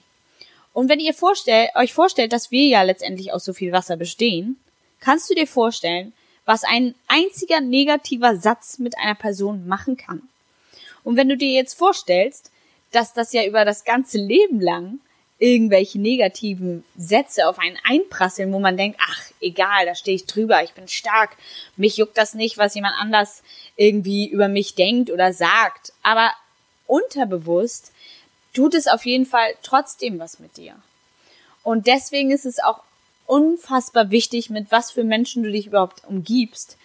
Und 0.76 0.90
wenn 0.90 1.00
ihr 1.00 1.14
vorstellt, 1.14 1.70
euch 1.74 1.94
vorstellt, 1.94 2.34
dass 2.34 2.50
wir 2.50 2.66
ja 2.66 2.82
letztendlich 2.82 3.32
aus 3.32 3.46
so 3.46 3.54
viel 3.54 3.72
Wasser 3.72 3.96
bestehen, 3.96 4.60
kannst 5.00 5.30
du 5.30 5.34
dir 5.34 5.46
vorstellen, 5.46 6.12
was 6.44 6.64
ein 6.64 6.94
einziger 7.08 7.62
negativer 7.62 8.36
Satz 8.36 8.78
mit 8.78 8.98
einer 8.98 9.14
Person 9.14 9.66
machen 9.66 9.96
kann. 9.96 10.20
Und 11.02 11.16
wenn 11.16 11.30
du 11.30 11.36
dir 11.38 11.50
jetzt 11.50 11.78
vorstellst, 11.78 12.50
dass 12.92 13.14
das 13.14 13.32
ja 13.32 13.46
über 13.46 13.64
das 13.64 13.86
ganze 13.86 14.18
Leben 14.18 14.60
lang 14.60 14.98
irgendwelche 15.38 15.98
negativen 15.98 16.84
Sätze 16.94 17.48
auf 17.48 17.58
einen 17.58 17.78
einprasseln, 17.88 18.52
wo 18.52 18.58
man 18.58 18.76
denkt, 18.76 19.00
ach, 19.00 19.30
egal, 19.40 19.86
da 19.86 19.94
stehe 19.94 20.16
ich 20.16 20.26
drüber, 20.26 20.62
ich 20.62 20.74
bin 20.74 20.88
stark, 20.88 21.38
mich 21.78 21.96
juckt 21.96 22.18
das 22.18 22.34
nicht, 22.34 22.58
was 22.58 22.74
jemand 22.74 22.96
anders 22.98 23.42
irgendwie 23.76 24.28
über 24.28 24.48
mich 24.48 24.74
denkt 24.74 25.10
oder 25.10 25.32
sagt. 25.32 25.94
Aber 26.02 26.32
unterbewusst 26.86 27.92
tut 28.56 28.74
es 28.74 28.86
auf 28.86 29.04
jeden 29.04 29.26
Fall 29.26 29.54
trotzdem 29.62 30.18
was 30.18 30.38
mit 30.38 30.56
dir. 30.56 30.74
Und 31.62 31.86
deswegen 31.86 32.30
ist 32.30 32.46
es 32.46 32.58
auch 32.58 32.80
unfassbar 33.26 34.10
wichtig, 34.10 34.50
mit 34.50 34.70
was 34.70 34.90
für 34.90 35.04
Menschen 35.04 35.42
du 35.42 35.50
dich 35.50 35.66
überhaupt 35.66 36.04
umgibst, 36.06 36.78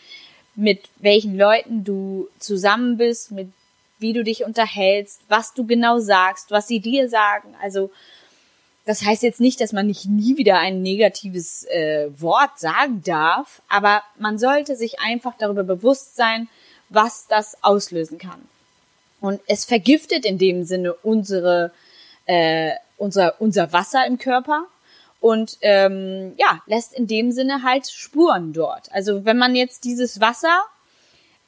mit 0.56 0.90
welchen 0.98 1.38
Leuten 1.38 1.84
du 1.84 2.28
zusammen 2.40 2.98
bist, 2.98 3.32
mit 3.32 3.52
wie 4.00 4.14
du 4.14 4.24
dich 4.24 4.44
unterhältst, 4.44 5.22
was 5.30 5.54
du 5.54 5.66
genau 5.66 6.00
sagst, 6.00 6.50
was 6.50 6.68
sie 6.68 6.80
dir 6.80 7.08
sagen. 7.08 7.56
Also 7.62 7.92
das 8.86 9.06
heißt 9.06 9.22
jetzt 9.22 9.40
nicht, 9.40 9.62
dass 9.62 9.74
man 9.74 9.88
nicht 9.88 10.06
nie 10.06 10.38
wieder 10.38 10.58
ein 10.58 10.82
negatives 10.82 11.66
äh, 11.66 12.10
Wort 12.20 12.60
sagen 12.60 13.04
darf, 13.06 13.62
aber 13.70 14.02
man 14.18 14.40
sollte 14.40 14.76
sich 14.76 15.00
einfach 15.00 15.36
darüber 15.38 15.64
bewusst 15.64 16.16
sein, 16.16 16.50
was 16.90 17.28
das 17.28 17.64
auslösen 17.64 18.18
kann. 18.18 18.42
Und 19.22 19.40
es 19.48 19.64
vergiftet 19.64 20.26
in 20.26 20.38
dem 20.38 20.66
Sinne 20.66 20.94
unsere, 20.94 21.72
äh, 22.26 22.72
unser, 22.98 23.40
unser 23.40 23.72
Wasser 23.72 24.06
im 24.06 24.18
Körper 24.18 24.66
und 25.22 25.58
ähm, 25.62 26.34
ja, 26.38 26.62
lässt 26.66 26.94
in 26.94 27.08
dem 27.08 27.32
Sinne 27.32 27.64
halt 27.64 27.88
Spuren 27.88 28.52
dort. 28.52 28.92
Also 28.92 29.24
wenn 29.24 29.38
man 29.38 29.56
jetzt 29.56 29.86
dieses 29.86 30.20
Wasser 30.20 30.64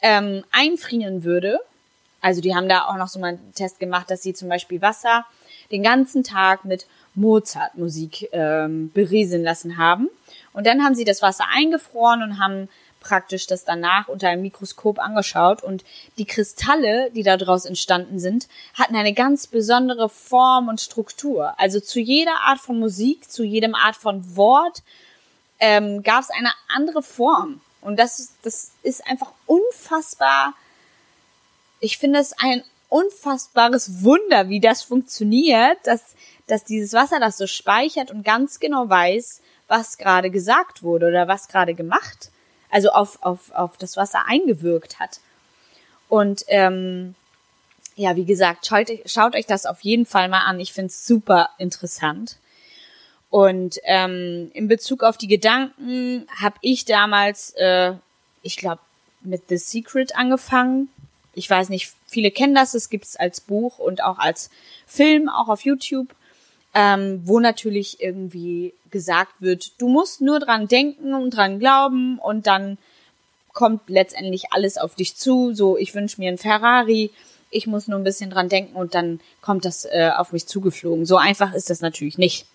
ähm, 0.01 0.46
einfrieren 0.51 1.24
würde, 1.24 1.60
also 2.22 2.39
die 2.39 2.56
haben 2.56 2.70
da 2.70 2.86
auch 2.86 2.96
noch 2.96 3.10
so 3.10 3.20
mal 3.20 3.30
einen 3.30 3.53
Test 3.53 3.80
gemacht, 3.80 4.10
dass 4.10 4.22
sie 4.22 4.34
zum 4.34 4.48
Beispiel 4.48 4.82
Wasser 4.82 5.25
den 5.72 5.84
ganzen 5.84 6.24
Tag 6.24 6.63
mit 6.63 6.86
Mozart-Musik 7.15 8.30
ähm, 8.32 8.92
berieseln 8.94 9.44
lassen 9.44 9.77
haben. 9.77 10.08
Und 10.53 10.68
dann 10.68 10.84
haben 10.84 10.96
sie 10.96 11.03
das 11.03 11.22
Wasser 11.22 11.46
eingefroren 11.51 12.22
und 12.22 12.39
haben 12.39 12.70
praktisch 13.03 13.45
das 13.45 13.65
danach 13.65 14.07
unter 14.07 14.29
einem 14.29 14.41
Mikroskop 14.41 14.98
angeschaut 14.98 15.62
und 15.62 15.83
die 16.17 16.25
Kristalle, 16.25 17.12
die 17.12 17.22
daraus 17.22 17.65
entstanden 17.65 18.19
sind, 18.19 18.48
hatten 18.74 18.95
eine 18.95 19.13
ganz 19.13 19.45
besondere 19.45 20.10
Form 20.10 20.69
und 20.69 20.81
Struktur. 20.81 21.53
Also 21.60 21.79
zu 21.79 22.00
jeder 22.00 22.39
Art 22.45 22.60
von 22.60 22.79
Musik, 22.79 23.29
zu 23.29 23.43
jedem 23.43 23.75
Art 23.75 23.95
von 23.95 24.36
Wort 24.36 24.81
ähm, 25.60 26.01
gab 26.01 26.22
es 26.22 26.29
eine 26.31 26.51
andere 26.67 27.03
Form. 27.03 27.62
Und 27.81 28.00
das, 28.00 28.33
das 28.41 28.72
ist 28.81 29.05
einfach 29.05 29.31
unfassbar. 29.45 30.53
Ich 31.79 31.98
finde 31.98 32.19
es 32.19 32.33
ein 32.33 32.63
unfassbares 32.89 34.03
Wunder, 34.03 34.50
wie 34.50 34.60
das 34.60 34.83
funktioniert, 34.83 35.77
dass, 35.83 36.15
dass 36.48 36.63
dieses 36.63 36.93
Wasser 36.93 37.19
das 37.19 37.38
so 37.38 37.48
speichert 37.48 38.12
und 38.12 38.24
ganz 38.24 38.60
genau 38.60 38.88
weiß, 38.88 39.41
was 39.67 39.98
gerade 39.98 40.29
gesagt 40.29 40.83
wurde 40.83 41.07
oder 41.07 41.27
was 41.27 41.48
gerade 41.48 41.74
gemacht 41.74 42.29
also 42.74 42.89
auf, 42.89 43.20
auf, 43.22 43.51
auf 43.51 43.77
das 43.77 43.98
Wasser 43.98 44.25
eingewirkt 44.27 45.00
hat. 45.00 45.20
Und 46.10 46.44
ähm, 46.48 47.13
ja, 47.96 48.15
wie 48.15 48.25
gesagt, 48.25 48.65
schaut, 48.65 48.88
schaut 49.06 49.36
euch 49.36 49.46
das 49.46 49.68
auf 49.68 49.82
jeden 49.82 50.08
Fall 50.08 50.27
mal 50.27 50.42
an. 50.42 50.60
Ich 50.60 50.74
finde 50.74 50.88
es 50.88 51.06
super 51.06 51.50
interessant. 51.60 52.38
Und 53.30 53.77
ähm, 53.84 54.50
in 54.53 54.68
Bezug 54.68 55.03
auf 55.03 55.18
die 55.18 55.27
Gedanken 55.27 56.27
habe 56.42 56.56
ich 56.62 56.86
damals, 56.86 57.51
äh, 57.58 57.94
ich 58.42 58.58
glaube, 58.58 58.82
mit 59.22 59.44
The 59.50 59.58
Secret 59.58 60.15
angefangen. 60.15 60.89
Ich 61.34 61.50
weiß 61.50 61.70
nicht, 61.70 61.94
viele 62.08 62.32
kennen 62.32 62.56
das, 62.56 62.74
es 62.74 62.89
gibt 62.89 63.06
es 63.06 63.15
als 63.15 63.39
Buch 63.39 63.77
und 63.77 64.03
auch 64.03 64.18
als 64.18 64.50
Film, 64.88 65.30
auch 65.30 65.48
auf 65.48 65.62
YouTube 65.62 66.08
ähm, 66.74 67.22
wo 67.25 67.39
natürlich 67.39 68.01
irgendwie 68.01 68.74
gesagt 68.89 69.34
wird, 69.39 69.74
du 69.80 69.88
musst 69.88 70.22
nur 70.22 70.39
dran 70.39 70.68
denken 70.68 71.13
und 71.13 71.32
dran 71.32 71.60
glauben 71.60 72.20
und 72.20 72.48
dann 72.48 72.77
kommt 73.53 73.89
letztendlich 73.89 74.51
alles 74.51 74.77
auf 74.77 74.96
dich 74.96 75.15
zu. 75.15 75.53
So, 75.53 75.77
ich 75.77 75.94
wünsche 75.94 76.20
mir 76.20 76.32
ein 76.32 76.38
Ferrari, 76.38 77.12
ich 77.51 77.68
muss 77.68 77.88
nur 77.88 78.00
ein 78.00 78.03
bisschen 78.03 78.32
dran 78.32 78.50
denken 78.50 78.75
und 78.75 78.96
dann 78.96 79.20
kommt 79.42 79.65
das 79.65 79.86
äh, 79.86 80.12
auf 80.15 80.32
mich 80.32 80.48
zugeflogen. 80.48 81.06
So 81.06 81.18
einfach 81.18 81.53
ist 81.53 81.70
das 81.70 81.82
natürlich 81.82 82.18
nicht. 82.18 82.48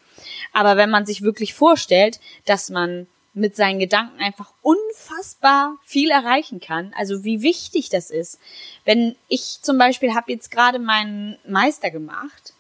Aber 0.53 0.77
wenn 0.77 0.91
man 0.91 1.07
sich 1.07 1.23
wirklich 1.23 1.55
vorstellt, 1.55 2.19
dass 2.45 2.71
man 2.71 3.07
mit 3.35 3.55
seinen 3.55 3.79
Gedanken 3.79 4.21
einfach 4.21 4.53
unfassbar 4.63 5.77
viel 5.85 6.11
erreichen 6.11 6.61
kann. 6.61 6.93
Also 6.97 7.23
wie 7.23 7.43
wichtig 7.43 7.89
das 7.89 8.11
ist. 8.11 8.41
Wenn 8.85 9.15
ich 9.29 9.59
zum 9.63 9.79
Beispiel 9.79 10.15
habe 10.15 10.33
jetzt 10.33 10.51
gerade 10.51 10.81
meinen 10.81 11.39
Meister 11.47 11.91
gemacht 11.91 12.53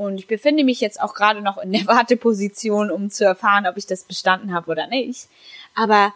und 0.00 0.16
ich 0.16 0.26
befinde 0.26 0.64
mich 0.64 0.80
jetzt 0.80 0.98
auch 0.98 1.12
gerade 1.12 1.42
noch 1.42 1.58
in 1.58 1.72
der 1.72 1.86
Warteposition, 1.86 2.90
um 2.90 3.10
zu 3.10 3.24
erfahren, 3.24 3.66
ob 3.66 3.76
ich 3.76 3.86
das 3.86 4.04
bestanden 4.04 4.54
habe 4.54 4.70
oder 4.70 4.86
nicht. 4.86 5.28
Aber 5.74 6.14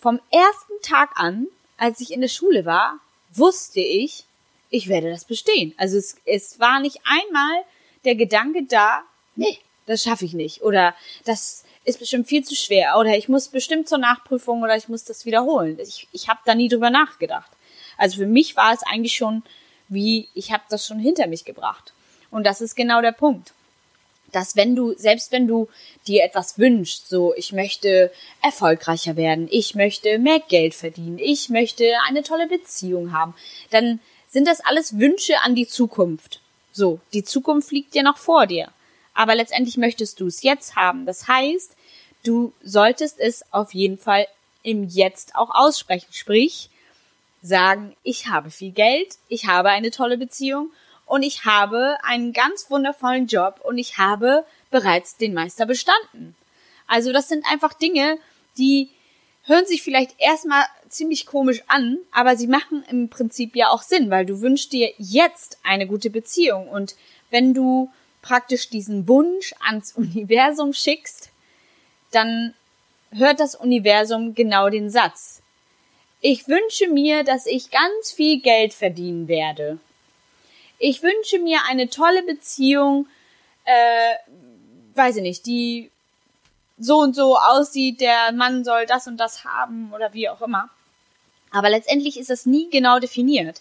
vom 0.00 0.18
ersten 0.30 0.82
Tag 0.82 1.10
an, 1.14 1.46
als 1.76 2.00
ich 2.00 2.12
in 2.12 2.22
der 2.22 2.28
Schule 2.28 2.64
war, 2.64 2.98
wusste 3.32 3.78
ich, 3.78 4.24
ich 4.68 4.88
werde 4.88 5.10
das 5.10 5.24
bestehen. 5.24 5.74
Also 5.76 5.96
es, 5.96 6.16
es 6.24 6.58
war 6.58 6.80
nicht 6.80 6.98
einmal 7.04 7.62
der 8.04 8.16
Gedanke 8.16 8.64
da, 8.64 9.02
nee, 9.36 9.58
das 9.86 10.02
schaffe 10.02 10.24
ich 10.24 10.32
nicht. 10.32 10.62
Oder 10.62 10.96
das 11.24 11.64
ist 11.84 12.00
bestimmt 12.00 12.26
viel 12.26 12.42
zu 12.42 12.56
schwer. 12.56 12.96
Oder 12.98 13.16
ich 13.16 13.28
muss 13.28 13.46
bestimmt 13.46 13.88
zur 13.88 13.98
Nachprüfung 13.98 14.62
oder 14.62 14.76
ich 14.76 14.88
muss 14.88 15.04
das 15.04 15.24
wiederholen. 15.24 15.78
Ich, 15.80 16.08
ich 16.10 16.28
habe 16.28 16.40
da 16.46 16.56
nie 16.56 16.68
drüber 16.68 16.90
nachgedacht. 16.90 17.50
Also 17.96 18.16
für 18.16 18.26
mich 18.26 18.56
war 18.56 18.72
es 18.72 18.82
eigentlich 18.82 19.14
schon 19.14 19.44
wie, 19.88 20.28
ich 20.34 20.50
habe 20.50 20.64
das 20.68 20.84
schon 20.84 20.98
hinter 20.98 21.28
mich 21.28 21.44
gebracht. 21.44 21.92
Und 22.30 22.44
das 22.44 22.60
ist 22.60 22.74
genau 22.76 23.00
der 23.00 23.12
Punkt. 23.12 23.52
Dass 24.32 24.54
wenn 24.54 24.76
du, 24.76 24.94
selbst 24.96 25.32
wenn 25.32 25.48
du 25.48 25.68
dir 26.06 26.22
etwas 26.22 26.58
wünschst, 26.58 27.08
so 27.08 27.34
ich 27.34 27.52
möchte 27.52 28.12
erfolgreicher 28.42 29.16
werden, 29.16 29.48
ich 29.50 29.74
möchte 29.74 30.18
mehr 30.18 30.40
Geld 30.40 30.74
verdienen, 30.74 31.18
ich 31.18 31.48
möchte 31.48 31.92
eine 32.08 32.22
tolle 32.22 32.46
Beziehung 32.46 33.12
haben, 33.12 33.34
dann 33.70 33.98
sind 34.28 34.46
das 34.46 34.60
alles 34.60 34.98
Wünsche 34.98 35.40
an 35.40 35.56
die 35.56 35.66
Zukunft. 35.66 36.40
So, 36.72 37.00
die 37.12 37.24
Zukunft 37.24 37.72
liegt 37.72 37.94
dir 37.94 38.04
noch 38.04 38.18
vor 38.18 38.46
dir. 38.46 38.68
Aber 39.14 39.34
letztendlich 39.34 39.76
möchtest 39.76 40.20
du 40.20 40.28
es 40.28 40.42
jetzt 40.42 40.76
haben. 40.76 41.04
Das 41.04 41.26
heißt, 41.26 41.72
du 42.22 42.52
solltest 42.62 43.18
es 43.18 43.44
auf 43.52 43.74
jeden 43.74 43.98
Fall 43.98 44.28
im 44.62 44.88
Jetzt 44.88 45.34
auch 45.34 45.50
aussprechen. 45.52 46.12
Sprich, 46.12 46.70
sagen, 47.42 47.96
ich 48.02 48.28
habe 48.28 48.50
viel 48.50 48.72
Geld, 48.72 49.16
ich 49.28 49.46
habe 49.46 49.70
eine 49.70 49.90
tolle 49.90 50.18
Beziehung 50.18 50.70
und 51.10 51.24
ich 51.24 51.44
habe 51.44 51.98
einen 52.04 52.32
ganz 52.32 52.70
wundervollen 52.70 53.26
Job 53.26 53.60
und 53.64 53.78
ich 53.78 53.98
habe 53.98 54.46
bereits 54.70 55.16
den 55.16 55.34
Meister 55.34 55.66
bestanden. 55.66 56.36
Also 56.86 57.12
das 57.12 57.28
sind 57.28 57.44
einfach 57.50 57.72
Dinge, 57.72 58.16
die 58.56 58.90
hören 59.42 59.66
sich 59.66 59.82
vielleicht 59.82 60.14
erstmal 60.20 60.62
ziemlich 60.88 61.26
komisch 61.26 61.64
an, 61.66 61.98
aber 62.12 62.36
sie 62.36 62.46
machen 62.46 62.84
im 62.88 63.08
Prinzip 63.08 63.56
ja 63.56 63.70
auch 63.70 63.82
Sinn, 63.82 64.08
weil 64.10 64.24
du 64.24 64.40
wünschst 64.40 64.72
dir 64.72 64.92
jetzt 64.98 65.58
eine 65.64 65.88
gute 65.88 66.10
Beziehung 66.10 66.68
und 66.68 66.94
wenn 67.30 67.54
du 67.54 67.90
praktisch 68.22 68.68
diesen 68.68 69.08
Wunsch 69.08 69.52
ans 69.66 69.92
Universum 69.96 70.72
schickst, 70.72 71.30
dann 72.12 72.54
hört 73.10 73.40
das 73.40 73.56
Universum 73.56 74.36
genau 74.36 74.68
den 74.68 74.90
Satz. 74.90 75.42
Ich 76.20 76.46
wünsche 76.46 76.86
mir, 76.86 77.24
dass 77.24 77.46
ich 77.46 77.72
ganz 77.72 78.12
viel 78.12 78.40
Geld 78.40 78.74
verdienen 78.74 79.26
werde. 79.26 79.80
Ich 80.82 81.02
wünsche 81.02 81.38
mir 81.38 81.60
eine 81.68 81.90
tolle 81.90 82.22
Beziehung, 82.22 83.06
äh, 83.66 84.14
weiß 84.94 85.16
ich 85.16 85.22
nicht, 85.22 85.44
die 85.44 85.90
so 86.78 86.96
und 87.00 87.14
so 87.14 87.36
aussieht, 87.36 88.00
der 88.00 88.32
Mann 88.32 88.64
soll 88.64 88.86
das 88.86 89.06
und 89.06 89.18
das 89.18 89.44
haben 89.44 89.92
oder 89.92 90.14
wie 90.14 90.30
auch 90.30 90.40
immer. 90.40 90.70
Aber 91.50 91.68
letztendlich 91.68 92.18
ist 92.18 92.30
das 92.30 92.46
nie 92.46 92.70
genau 92.70 92.98
definiert. 92.98 93.60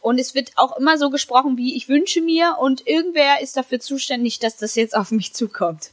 Und 0.00 0.18
es 0.18 0.34
wird 0.34 0.52
auch 0.56 0.78
immer 0.78 0.96
so 0.96 1.10
gesprochen 1.10 1.58
wie 1.58 1.76
ich 1.76 1.90
wünsche 1.90 2.22
mir 2.22 2.56
und 2.58 2.86
irgendwer 2.86 3.42
ist 3.42 3.58
dafür 3.58 3.78
zuständig, 3.78 4.38
dass 4.38 4.56
das 4.56 4.76
jetzt 4.76 4.96
auf 4.96 5.10
mich 5.10 5.34
zukommt. 5.34 5.90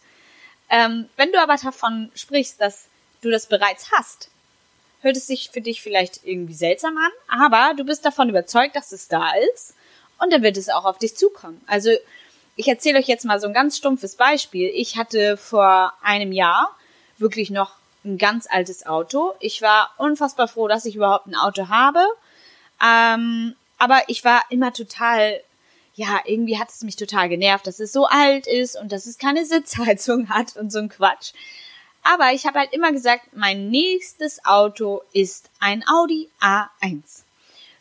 Ähm, 0.69 1.09
wenn 1.17 1.33
du 1.33 1.41
aber 1.41 1.57
davon 1.57 2.09
sprichst, 2.15 2.61
dass 2.61 2.85
du 3.19 3.29
das 3.29 3.47
bereits 3.47 3.91
hast, 3.91 4.29
hört 5.01 5.17
es 5.17 5.27
sich 5.27 5.49
für 5.51 5.59
dich 5.59 5.81
vielleicht 5.81 6.21
irgendwie 6.23 6.53
seltsam 6.53 6.95
an, 6.95 7.11
aber 7.27 7.73
du 7.75 7.83
bist 7.83 8.05
davon 8.05 8.29
überzeugt, 8.29 8.77
dass 8.77 8.93
es 8.93 9.09
da 9.09 9.33
ist 9.53 9.73
und 10.23 10.31
dann 10.31 10.43
wird 10.43 10.57
es 10.57 10.69
auch 10.69 10.85
auf 10.85 10.97
dich 10.97 11.15
zukommen. 11.15 11.61
Also 11.67 11.91
ich 12.55 12.67
erzähle 12.67 12.99
euch 12.99 13.07
jetzt 13.07 13.25
mal 13.25 13.39
so 13.39 13.47
ein 13.47 13.53
ganz 13.53 13.77
stumpfes 13.77 14.15
Beispiel. 14.15 14.71
Ich 14.73 14.97
hatte 14.97 15.37
vor 15.37 15.93
einem 16.01 16.31
Jahr 16.31 16.69
wirklich 17.17 17.49
noch 17.49 17.71
ein 18.05 18.17
ganz 18.17 18.47
altes 18.49 18.85
Auto. 18.85 19.33
Ich 19.39 19.61
war 19.61 19.91
unfassbar 19.97 20.47
froh, 20.47 20.67
dass 20.67 20.85
ich 20.85 20.95
überhaupt 20.95 21.27
ein 21.27 21.35
Auto 21.35 21.69
habe. 21.69 22.05
Ähm, 22.83 23.55
aber 23.77 24.01
ich 24.07 24.23
war 24.23 24.43
immer 24.49 24.73
total, 24.73 25.41
ja, 25.95 26.19
irgendwie 26.25 26.59
hat 26.59 26.69
es 26.69 26.83
mich 26.83 26.95
total 26.95 27.29
genervt, 27.29 27.65
dass 27.65 27.79
es 27.79 27.91
so 27.91 28.05
alt 28.05 28.45
ist 28.47 28.79
und 28.79 28.91
dass 28.91 29.05
es 29.05 29.17
keine 29.17 29.45
Sitzheizung 29.45 30.29
hat 30.29 30.55
und 30.55 30.71
so 30.71 30.79
ein 30.79 30.89
Quatsch. 30.89 31.33
Aber 32.03 32.33
ich 32.33 32.45
habe 32.45 32.59
halt 32.59 32.73
immer 32.73 32.91
gesagt, 32.91 33.29
mein 33.33 33.69
nächstes 33.69 34.43
Auto 34.45 35.01
ist 35.13 35.49
ein 35.59 35.83
Audi 35.87 36.29
A1. 36.41 37.23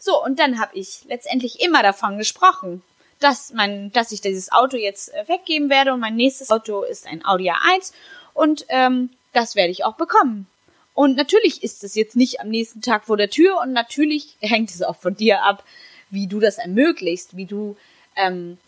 So, 0.05 0.21
und 0.21 0.41
dann 0.41 0.59
habe 0.59 0.77
ich 0.77 1.05
letztendlich 1.07 1.61
immer 1.61 1.81
davon 1.85 2.19
gesprochen, 2.19 2.83
dass, 3.21 3.53
mein, 3.53 3.93
dass 3.93 4.11
ich 4.11 4.21
dieses 4.21 4.51
Auto 4.51 4.77
jetzt 4.77 5.15
äh, 5.15 5.29
weggeben 5.29 5.71
werde 5.71 5.93
und 5.93 6.01
mein 6.01 6.17
nächstes 6.17 6.51
Auto 6.51 6.83
ist 6.83 7.07
ein 7.07 7.25
Audi 7.25 7.53
A1 7.53 7.93
und 8.35 8.67
ähm, 8.69 9.11
das 9.33 9.55
werde 9.55 9.71
ich 9.71 9.85
auch 9.85 9.95
bekommen. 9.95 10.49
Und 10.93 11.17
natürlich 11.17 11.63
ist 11.63 11.85
es 11.85 11.95
jetzt 11.95 12.17
nicht 12.17 12.41
am 12.41 12.49
nächsten 12.49 12.83
Tag 12.83 13.05
vor 13.05 13.17
der 13.17 13.31
Tür 13.31 13.61
und 13.61 13.73
natürlich 13.73 14.37
hängt 14.41 14.71
es 14.71 14.83
auch 14.83 14.97
von 14.97 15.15
dir 15.15 15.45
ab, 15.45 15.63
wie 16.11 16.27
du 16.27 16.41
das 16.41 16.59
ermöglichst, 16.59 17.37
wie 17.37 17.47
du 17.47 17.77
ähm, 18.17 18.59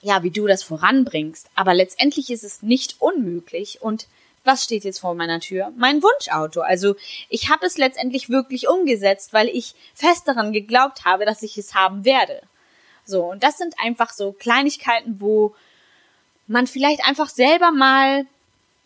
ja, 0.00 0.22
wie 0.22 0.30
du 0.30 0.46
das 0.46 0.62
voranbringst. 0.62 1.48
Aber 1.56 1.74
letztendlich 1.74 2.30
ist 2.30 2.44
es 2.44 2.62
nicht 2.62 3.00
unmöglich 3.00 3.82
und 3.82 4.06
was 4.44 4.64
steht 4.64 4.84
jetzt 4.84 5.00
vor 5.00 5.14
meiner 5.14 5.40
Tür? 5.40 5.72
Mein 5.76 6.02
Wunschauto. 6.02 6.60
Also 6.60 6.96
ich 7.28 7.50
habe 7.50 7.66
es 7.66 7.78
letztendlich 7.78 8.28
wirklich 8.28 8.68
umgesetzt, 8.68 9.32
weil 9.32 9.48
ich 9.48 9.74
fest 9.94 10.26
daran 10.26 10.52
geglaubt 10.52 11.04
habe, 11.04 11.24
dass 11.24 11.42
ich 11.42 11.56
es 11.58 11.74
haben 11.74 12.04
werde. 12.04 12.42
So, 13.04 13.24
und 13.24 13.42
das 13.42 13.58
sind 13.58 13.74
einfach 13.78 14.10
so 14.12 14.32
Kleinigkeiten, 14.32 15.20
wo 15.20 15.54
man 16.46 16.66
vielleicht 16.66 17.04
einfach 17.04 17.28
selber 17.28 17.70
mal, 17.70 18.26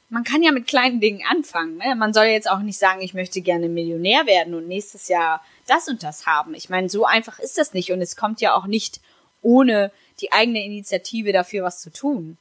man 0.08 0.24
kann 0.24 0.42
ja 0.42 0.52
mit 0.52 0.66
kleinen 0.66 1.00
Dingen 1.00 1.22
anfangen. 1.28 1.78
Ne? 1.78 1.94
Man 1.96 2.12
soll 2.12 2.26
jetzt 2.26 2.50
auch 2.50 2.60
nicht 2.60 2.78
sagen, 2.78 3.00
ich 3.00 3.14
möchte 3.14 3.40
gerne 3.40 3.68
Millionär 3.68 4.26
werden 4.26 4.54
und 4.54 4.68
nächstes 4.68 5.08
Jahr 5.08 5.42
das 5.66 5.88
und 5.88 6.02
das 6.02 6.26
haben. 6.26 6.54
Ich 6.54 6.68
meine, 6.68 6.88
so 6.88 7.04
einfach 7.04 7.38
ist 7.38 7.58
das 7.58 7.74
nicht 7.74 7.92
und 7.92 8.00
es 8.00 8.16
kommt 8.16 8.40
ja 8.40 8.54
auch 8.54 8.66
nicht 8.66 9.00
ohne 9.42 9.90
die 10.20 10.32
eigene 10.32 10.64
Initiative 10.64 11.32
dafür 11.32 11.64
was 11.64 11.80
zu 11.82 11.92
tun. 11.92 12.38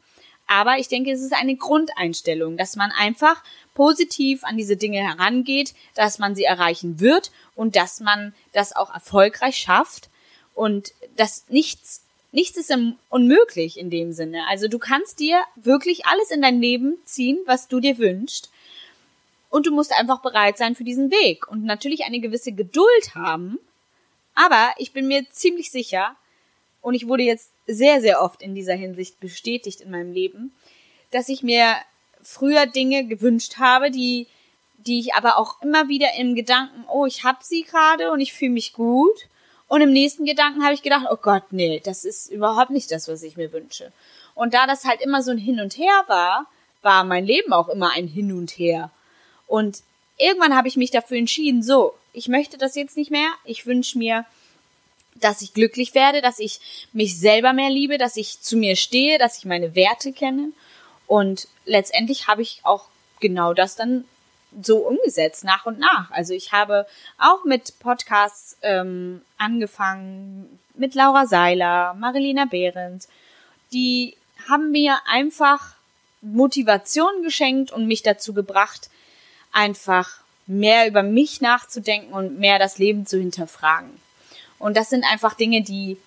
Aber 0.48 0.78
ich 0.78 0.88
denke, 0.88 1.12
es 1.12 1.22
ist 1.22 1.34
eine 1.34 1.56
Grundeinstellung, 1.56 2.58
dass 2.58 2.76
man 2.76 2.92
einfach 2.92 3.44
positiv 3.74 4.44
an 4.44 4.58
diese 4.58 4.78
Dinge 4.78 5.00
herangeht, 5.00 5.74
dass 5.96 6.20
man 6.20 6.36
sie 6.36 6.44
erreichen 6.44 7.00
wird 7.00 7.32
und 7.56 7.76
dass 7.76 8.00
man 8.00 8.34
das 8.54 8.76
auch 8.76 8.94
erfolgreich 8.94 9.58
schafft 9.58 10.10
und 10.54 10.94
dass 11.16 11.46
nichts 11.50 12.02
nichts 12.32 12.58
ist 12.58 12.78
unmöglich 13.10 13.80
in 13.80 13.90
dem 13.90 14.12
Sinne. 14.12 14.46
Also 14.50 14.68
du 14.68 14.78
kannst 14.78 15.22
dir 15.22 15.42
wirklich 15.56 16.06
alles 16.06 16.32
in 16.32 16.42
dein 16.42 16.60
Leben 16.60 16.98
ziehen, 17.06 17.40
was 17.46 17.70
du 17.70 17.80
dir 17.80 17.98
wünschst. 17.98 18.52
Und 19.50 19.68
du 19.68 19.72
musst 19.74 19.94
einfach 19.94 20.22
bereit 20.22 20.58
sein 20.58 20.76
für 20.76 20.84
diesen 20.84 21.12
Weg 21.12 21.48
und 21.48 21.64
natürlich 21.64 22.04
eine 22.04 22.20
gewisse 22.20 22.52
Geduld 22.52 23.16
haben. 23.16 23.58
Aber 24.34 24.74
ich 24.78 24.92
bin 24.92 25.08
mir 25.08 25.26
ziemlich 25.32 25.72
sicher, 25.72 26.18
und 26.86 26.94
ich 26.94 27.08
wurde 27.08 27.24
jetzt 27.24 27.50
sehr, 27.67 28.01
sehr 28.01 28.21
oft 28.21 28.41
in 28.41 28.56
dieser 28.56 28.75
Hinsicht 28.75 29.19
bestätigt 29.19 29.82
in 29.82 29.91
meinem 29.91 30.13
Leben, 30.13 30.54
dass 31.12 31.30
ich 31.30 31.43
mir 31.43 31.75
früher 32.21 32.65
Dinge 32.65 33.06
gewünscht 33.06 33.58
habe, 33.58 33.91
die, 33.91 34.28
die 34.78 34.99
ich 34.99 35.13
aber 35.13 35.38
auch 35.38 35.62
immer 35.62 35.88
wieder 35.88 36.08
im 36.17 36.36
Gedanken, 36.36 36.86
oh, 36.91 37.06
ich 37.06 37.23
hab 37.23 37.43
sie 37.43 37.63
gerade 37.63 38.12
und 38.12 38.19
ich 38.19 38.34
fühle 38.34 38.51
mich 38.51 38.73
gut. 38.73 39.28
Und 39.67 39.82
im 39.82 39.91
nächsten 39.91 40.25
Gedanken 40.25 40.63
habe 40.63 40.73
ich 40.73 40.84
gedacht, 40.84 41.08
oh 41.10 41.17
Gott, 41.17 41.43
nee, 41.51 41.82
das 41.84 42.06
ist 42.06 42.32
überhaupt 42.32 42.69
nicht 42.69 42.91
das, 42.91 43.08
was 43.08 43.23
ich 43.23 43.36
mir 43.36 43.51
wünsche. 43.51 43.91
Und 44.36 44.54
da 44.54 44.67
das 44.67 44.86
halt 44.86 45.01
immer 45.01 45.23
so 45.23 45.32
ein 45.32 45.38
Hin 45.38 45.60
und 45.60 45.78
Her 45.78 46.04
war, 46.08 46.45
war 46.82 47.04
mein 47.04 47.25
Leben 47.25 47.51
auch 47.54 47.69
immer 47.69 47.91
ein 47.91 48.08
Hin 48.08 48.32
und 48.32 48.51
Her. 48.51 48.91
Und 49.47 49.82
irgendwann 50.17 50.56
habe 50.56 50.67
ich 50.67 50.78
mich 50.78 50.91
dafür 50.91 51.17
entschieden, 51.17 51.63
so, 51.63 51.93
ich 52.13 52.28
möchte 52.28 52.58
das 52.58 52.75
jetzt 52.75 52.97
nicht 52.97 53.12
mehr. 53.12 53.30
Ich 53.43 53.65
wünsche 53.65 53.97
mir, 53.97 54.25
dass 55.15 55.41
ich 55.41 55.54
glücklich 55.54 55.95
werde, 55.95 56.21
dass 56.21 56.39
ich 56.39 56.60
mich 56.93 57.17
selber 57.17 57.54
mehr 57.54 57.69
liebe, 57.69 57.97
dass 57.97 58.17
ich 58.17 58.41
zu 58.41 58.58
mir 58.58 58.75
stehe, 58.75 59.17
dass 59.17 59.38
ich 59.38 59.45
meine 59.45 59.75
Werte 59.75 60.12
kenne. 60.12 60.49
Und 61.08 61.47
letztendlich 61.65 62.28
habe 62.28 62.41
ich 62.41 62.62
auch 62.63 62.86
genau 63.19 63.54
das 63.54 63.75
dann 63.75 64.06
so 64.62 64.78
umgesetzt, 64.78 65.43
nach 65.43 65.65
und 65.65 65.80
nach. 65.80 66.12
Also 66.12 66.34
ich 66.34 66.51
habe 66.51 66.86
auch 67.17 67.43
mit 67.43 67.80
Podcasts 67.80 68.58
ähm, 68.62 69.21
angefangen, 69.38 70.60
mit 70.75 70.95
Laura 70.95 71.25
Seiler, 71.25 71.93
Marilena 71.93 72.45
Behrendt. 72.45 73.08
Die 73.71 74.15
haben 74.49 74.71
mir 74.71 74.97
einfach 75.08 75.75
Motivation 76.21 77.23
geschenkt 77.23 77.71
und 77.71 77.88
mich 77.88 78.04
dazu 78.04 78.34
gebracht, 78.34 78.89
einfach 79.51 80.19
mehr 80.47 80.88
über 80.88 81.04
mich 81.04 81.41
nachzudenken 81.41 82.13
und 82.13 82.39
mehr 82.39 82.60
das 82.60 82.78
Leben 82.78 83.06
zu 83.06 83.17
hinterfragen. 83.17 84.05
Und 84.60 84.78
das 84.78 84.89
sind 84.89 85.04
einfach 85.04 85.34
Dinge, 85.34 85.62
die, 85.62 85.98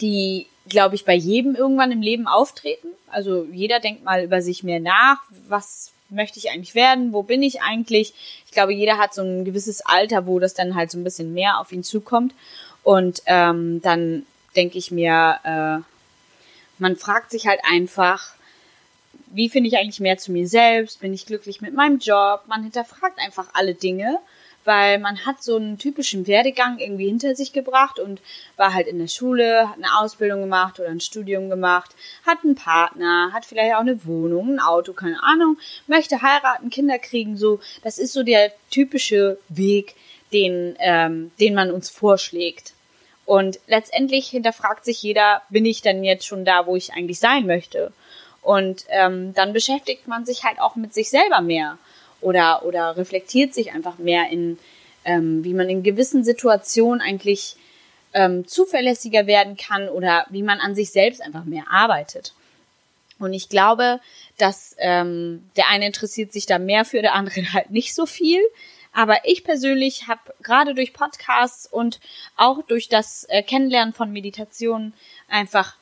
die, 0.00 0.46
glaube 0.68 0.94
ich, 0.94 1.04
bei 1.04 1.14
jedem 1.14 1.54
irgendwann 1.54 1.92
im 1.92 2.02
Leben 2.02 2.26
auftreten. 2.26 2.88
Also 3.08 3.44
jeder 3.52 3.80
denkt 3.80 4.04
mal 4.04 4.24
über 4.24 4.42
sich 4.42 4.62
mehr 4.62 4.80
nach. 4.80 5.18
Was 5.48 5.92
möchte 6.10 6.38
ich 6.38 6.50
eigentlich 6.50 6.74
werden? 6.74 7.12
Wo 7.12 7.22
bin 7.22 7.42
ich 7.42 7.62
eigentlich? 7.62 8.14
Ich 8.46 8.52
glaube, 8.52 8.72
jeder 8.72 8.98
hat 8.98 9.14
so 9.14 9.22
ein 9.22 9.44
gewisses 9.44 9.82
Alter, 9.82 10.26
wo 10.26 10.38
das 10.38 10.54
dann 10.54 10.74
halt 10.74 10.90
so 10.90 10.98
ein 10.98 11.04
bisschen 11.04 11.34
mehr 11.34 11.60
auf 11.60 11.72
ihn 11.72 11.84
zukommt. 11.84 12.34
Und 12.82 13.22
ähm, 13.26 13.80
dann 13.82 14.26
denke 14.56 14.78
ich 14.78 14.90
mir, 14.90 15.38
äh, 15.44 15.82
man 16.78 16.96
fragt 16.96 17.30
sich 17.30 17.46
halt 17.46 17.60
einfach, 17.70 18.34
wie 19.26 19.48
finde 19.48 19.68
ich 19.68 19.76
eigentlich 19.76 20.00
mehr 20.00 20.18
zu 20.18 20.32
mir 20.32 20.46
selbst? 20.46 21.00
Bin 21.00 21.12
ich 21.12 21.26
glücklich 21.26 21.60
mit 21.60 21.74
meinem 21.74 21.98
Job? 21.98 22.42
Man 22.46 22.62
hinterfragt 22.62 23.18
einfach 23.18 23.48
alle 23.52 23.74
Dinge 23.74 24.18
weil 24.64 24.98
man 24.98 25.24
hat 25.26 25.42
so 25.42 25.56
einen 25.56 25.78
typischen 25.78 26.26
Werdegang 26.26 26.78
irgendwie 26.78 27.06
hinter 27.06 27.34
sich 27.34 27.52
gebracht 27.52 27.98
und 27.98 28.20
war 28.56 28.74
halt 28.74 28.86
in 28.86 28.98
der 28.98 29.08
Schule, 29.08 29.68
hat 29.68 29.76
eine 29.76 29.98
Ausbildung 29.98 30.40
gemacht 30.40 30.80
oder 30.80 30.88
ein 30.88 31.00
Studium 31.00 31.50
gemacht, 31.50 31.90
hat 32.26 32.38
einen 32.44 32.54
Partner, 32.54 33.30
hat 33.32 33.44
vielleicht 33.44 33.74
auch 33.74 33.80
eine 33.80 34.04
Wohnung, 34.06 34.54
ein 34.54 34.60
Auto, 34.60 34.92
keine 34.92 35.22
Ahnung, 35.22 35.58
möchte 35.86 36.22
heiraten, 36.22 36.70
Kinder 36.70 36.98
kriegen, 36.98 37.36
so. 37.36 37.60
Das 37.82 37.98
ist 37.98 38.12
so 38.12 38.22
der 38.22 38.52
typische 38.70 39.38
Weg, 39.48 39.94
den, 40.32 40.76
ähm, 40.78 41.30
den 41.38 41.54
man 41.54 41.70
uns 41.70 41.90
vorschlägt. 41.90 42.72
Und 43.26 43.58
letztendlich 43.66 44.28
hinterfragt 44.28 44.84
sich 44.84 45.02
jeder, 45.02 45.42
bin 45.48 45.64
ich 45.64 45.80
denn 45.80 46.04
jetzt 46.04 46.26
schon 46.26 46.44
da, 46.44 46.66
wo 46.66 46.76
ich 46.76 46.92
eigentlich 46.92 47.18
sein 47.18 47.46
möchte? 47.46 47.92
Und 48.42 48.84
ähm, 48.88 49.32
dann 49.32 49.54
beschäftigt 49.54 50.06
man 50.06 50.26
sich 50.26 50.44
halt 50.44 50.60
auch 50.60 50.76
mit 50.76 50.92
sich 50.92 51.08
selber 51.08 51.40
mehr 51.40 51.78
oder, 52.24 52.64
oder 52.64 52.96
reflektiert 52.96 53.54
sich 53.54 53.72
einfach 53.72 53.98
mehr 53.98 54.30
in, 54.30 54.58
ähm, 55.04 55.44
wie 55.44 55.54
man 55.54 55.68
in 55.68 55.82
gewissen 55.82 56.24
Situationen 56.24 57.00
eigentlich 57.00 57.56
ähm, 58.14 58.46
zuverlässiger 58.46 59.26
werden 59.26 59.56
kann 59.56 59.88
oder 59.88 60.26
wie 60.30 60.42
man 60.42 60.60
an 60.60 60.74
sich 60.74 60.90
selbst 60.90 61.20
einfach 61.20 61.44
mehr 61.44 61.64
arbeitet. 61.70 62.32
Und 63.18 63.32
ich 63.32 63.48
glaube, 63.48 64.00
dass 64.38 64.74
ähm, 64.78 65.48
der 65.56 65.68
eine 65.68 65.86
interessiert 65.86 66.32
sich 66.32 66.46
da 66.46 66.58
mehr 66.58 66.84
für, 66.84 67.02
der 67.02 67.14
andere 67.14 67.40
halt 67.52 67.70
nicht 67.70 67.94
so 67.94 68.06
viel. 68.06 68.40
Aber 68.92 69.18
ich 69.24 69.42
persönlich 69.44 70.06
habe 70.06 70.20
gerade 70.42 70.74
durch 70.74 70.92
Podcasts 70.92 71.66
und 71.66 72.00
auch 72.36 72.62
durch 72.62 72.88
das 72.88 73.24
äh, 73.28 73.42
Kennenlernen 73.42 73.92
von 73.92 74.12
Meditationen 74.12 74.94
einfach 75.28 75.76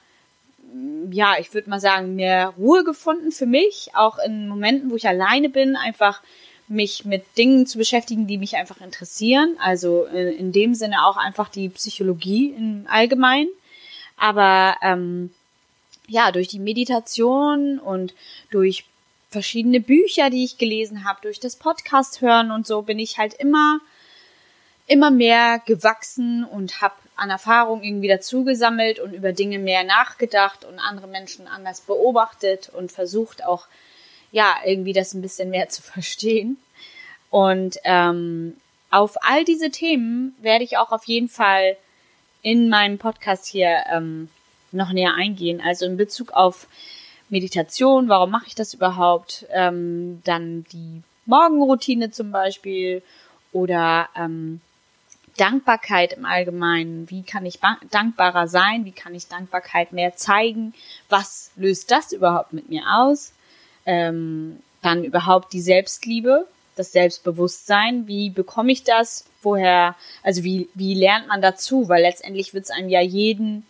ja, 1.10 1.36
ich 1.38 1.52
würde 1.54 1.70
mal 1.70 1.80
sagen, 1.80 2.14
mehr 2.14 2.54
Ruhe 2.58 2.84
gefunden 2.84 3.32
für 3.32 3.46
mich, 3.46 3.90
auch 3.94 4.18
in 4.18 4.48
Momenten, 4.48 4.90
wo 4.90 4.96
ich 4.96 5.06
alleine 5.06 5.48
bin, 5.48 5.76
einfach 5.76 6.22
mich 6.68 7.04
mit 7.04 7.24
Dingen 7.36 7.66
zu 7.66 7.78
beschäftigen, 7.78 8.26
die 8.26 8.38
mich 8.38 8.56
einfach 8.56 8.80
interessieren. 8.80 9.56
Also 9.60 10.04
in, 10.06 10.28
in 10.28 10.52
dem 10.52 10.74
Sinne 10.74 11.04
auch 11.04 11.16
einfach 11.16 11.48
die 11.48 11.68
Psychologie 11.68 12.54
im 12.56 12.86
Allgemeinen. 12.88 13.50
Aber 14.16 14.76
ähm, 14.82 15.30
ja, 16.08 16.32
durch 16.32 16.48
die 16.48 16.58
Meditation 16.58 17.78
und 17.78 18.14
durch 18.50 18.84
verschiedene 19.30 19.80
Bücher, 19.80 20.30
die 20.30 20.44
ich 20.44 20.58
gelesen 20.58 21.04
habe, 21.04 21.20
durch 21.22 21.40
das 21.40 21.56
Podcast 21.56 22.20
hören 22.20 22.50
und 22.50 22.66
so 22.66 22.82
bin 22.82 22.98
ich 22.98 23.18
halt 23.18 23.34
immer 23.34 23.80
immer 24.86 25.10
mehr 25.10 25.60
gewachsen 25.64 26.44
und 26.44 26.80
habe 26.80 26.94
an 27.16 27.30
Erfahrung 27.30 27.82
irgendwie 27.82 28.08
dazugesammelt 28.08 28.98
und 28.98 29.12
über 29.12 29.32
Dinge 29.32 29.58
mehr 29.58 29.84
nachgedacht 29.84 30.64
und 30.64 30.78
andere 30.78 31.06
Menschen 31.06 31.46
anders 31.46 31.80
beobachtet 31.82 32.70
und 32.70 32.90
versucht 32.90 33.44
auch, 33.44 33.66
ja, 34.30 34.56
irgendwie 34.64 34.92
das 34.92 35.14
ein 35.14 35.22
bisschen 35.22 35.50
mehr 35.50 35.68
zu 35.70 35.82
verstehen. 35.82 36.56
Und 37.30 37.78
ähm, 37.84 38.56
auf 38.90 39.16
all 39.22 39.44
diese 39.44 39.70
Themen 39.70 40.34
werde 40.40 40.64
ich 40.64 40.76
auch 40.76 40.92
auf 40.92 41.04
jeden 41.04 41.28
Fall 41.28 41.76
in 42.42 42.68
meinem 42.68 42.98
Podcast 42.98 43.46
hier 43.46 43.84
ähm, 43.90 44.28
noch 44.72 44.92
näher 44.92 45.14
eingehen. 45.14 45.62
Also 45.64 45.86
in 45.86 45.96
Bezug 45.96 46.32
auf 46.32 46.66
Meditation, 47.30 48.08
warum 48.08 48.30
mache 48.30 48.48
ich 48.48 48.54
das 48.54 48.74
überhaupt? 48.74 49.46
Ähm, 49.50 50.20
dann 50.24 50.64
die 50.72 51.02
Morgenroutine 51.24 52.10
zum 52.10 52.32
Beispiel 52.32 53.02
oder 53.52 54.08
ähm, 54.16 54.60
Dankbarkeit 55.36 56.12
im 56.12 56.24
Allgemeinen. 56.24 57.10
Wie 57.10 57.22
kann 57.22 57.46
ich 57.46 57.58
dankbarer 57.90 58.48
sein? 58.48 58.84
Wie 58.84 58.92
kann 58.92 59.14
ich 59.14 59.28
Dankbarkeit 59.28 59.92
mehr 59.92 60.16
zeigen? 60.16 60.74
Was 61.08 61.50
löst 61.56 61.90
das 61.90 62.12
überhaupt 62.12 62.52
mit 62.52 62.68
mir 62.68 62.82
aus? 62.94 63.32
Ähm, 63.86 64.60
dann 64.82 65.04
überhaupt 65.04 65.52
die 65.52 65.60
Selbstliebe, 65.60 66.46
das 66.76 66.92
Selbstbewusstsein. 66.92 68.06
Wie 68.06 68.30
bekomme 68.30 68.72
ich 68.72 68.84
das? 68.84 69.24
Woher, 69.42 69.96
also 70.22 70.44
wie, 70.44 70.68
wie 70.74 70.94
lernt 70.94 71.28
man 71.28 71.40
dazu? 71.40 71.88
Weil 71.88 72.02
letztendlich 72.02 72.52
wird 72.52 72.64
es 72.64 72.70
einem 72.70 72.88
ja 72.88 73.00
jeden, 73.00 73.66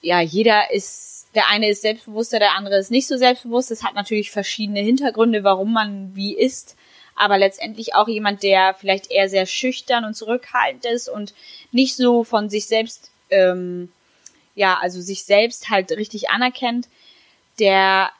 ja, 0.00 0.20
jeder 0.20 0.72
ist, 0.72 1.26
der 1.34 1.48
eine 1.48 1.68
ist 1.68 1.82
selbstbewusster, 1.82 2.38
der 2.38 2.56
andere 2.56 2.78
ist 2.78 2.90
nicht 2.90 3.06
so 3.06 3.16
selbstbewusst. 3.16 3.70
Es 3.70 3.84
hat 3.84 3.94
natürlich 3.94 4.30
verschiedene 4.30 4.80
Hintergründe, 4.80 5.44
warum 5.44 5.72
man 5.72 6.14
wie 6.14 6.34
ist 6.34 6.76
aber 7.18 7.38
letztendlich 7.38 7.94
auch 7.94 8.08
jemand, 8.08 8.42
der 8.42 8.74
vielleicht 8.74 9.10
eher 9.10 9.28
sehr 9.28 9.46
schüchtern 9.46 10.04
und 10.04 10.14
zurückhaltend 10.14 10.84
ist 10.84 11.08
und 11.08 11.34
nicht 11.72 11.96
so 11.96 12.24
von 12.24 12.48
sich 12.48 12.66
selbst, 12.66 13.10
ähm, 13.30 13.92
ja, 14.54 14.78
also 14.80 15.00
sich 15.00 15.24
selbst 15.24 15.70
halt 15.70 15.90
richtig 15.92 16.30
anerkennt, 16.30 16.88
der 17.58 18.10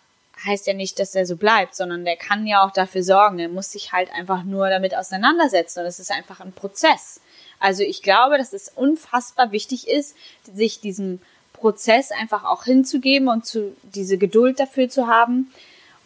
heißt 0.45 0.67
ja 0.67 0.73
nicht, 0.73 0.99
dass 0.99 1.15
er 1.15 1.27
so 1.27 1.37
bleibt, 1.37 1.75
sondern 1.75 2.05
der 2.05 2.17
kann 2.17 2.47
ja 2.47 2.65
auch 2.65 2.71
dafür 2.71 3.03
sorgen. 3.03 3.39
Er 3.39 3.49
muss 3.49 3.73
sich 3.73 3.93
halt 3.93 4.11
einfach 4.13 4.45
nur 4.45 4.71
damit 4.71 4.95
auseinandersetzen 4.95 5.81
und 5.81 5.87
es 5.87 5.99
ist 5.99 6.13
einfach 6.13 6.41
ein 6.41 6.53
Prozess. 6.53 7.21
Also 7.59 7.83
ich 7.83 8.03
glaube, 8.03 8.39
dass 8.39 8.53
es 8.53 8.69
unfassbar 8.69 9.51
wichtig 9.51 9.89
ist, 9.89 10.17
sich 10.45 10.81
diesem 10.81 11.21
Prozess 11.53 12.13
einfach 12.13 12.45
auch 12.45 12.65
hinzugeben 12.65 13.29
und 13.29 13.47
zu, 13.47 13.77
diese 13.83 14.17
Geduld 14.17 14.61
dafür 14.61 14.89
zu 14.89 15.09
haben 15.09 15.53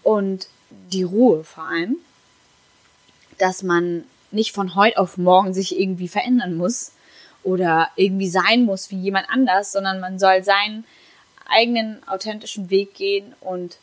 und 0.02 0.48
die 0.70 1.02
Ruhe 1.02 1.44
vor 1.44 1.64
allem 1.64 1.98
dass 3.42 3.64
man 3.64 4.04
nicht 4.30 4.52
von 4.52 4.76
heute 4.76 4.98
auf 4.98 5.18
morgen 5.18 5.52
sich 5.52 5.78
irgendwie 5.78 6.06
verändern 6.06 6.54
muss 6.54 6.92
oder 7.42 7.88
irgendwie 7.96 8.28
sein 8.28 8.62
muss 8.64 8.92
wie 8.92 9.00
jemand 9.00 9.28
anders, 9.28 9.72
sondern 9.72 9.98
man 9.98 10.20
soll 10.20 10.44
seinen 10.44 10.84
eigenen 11.48 12.06
authentischen 12.06 12.70
Weg 12.70 12.94
gehen 12.94 13.34
und 13.40 13.78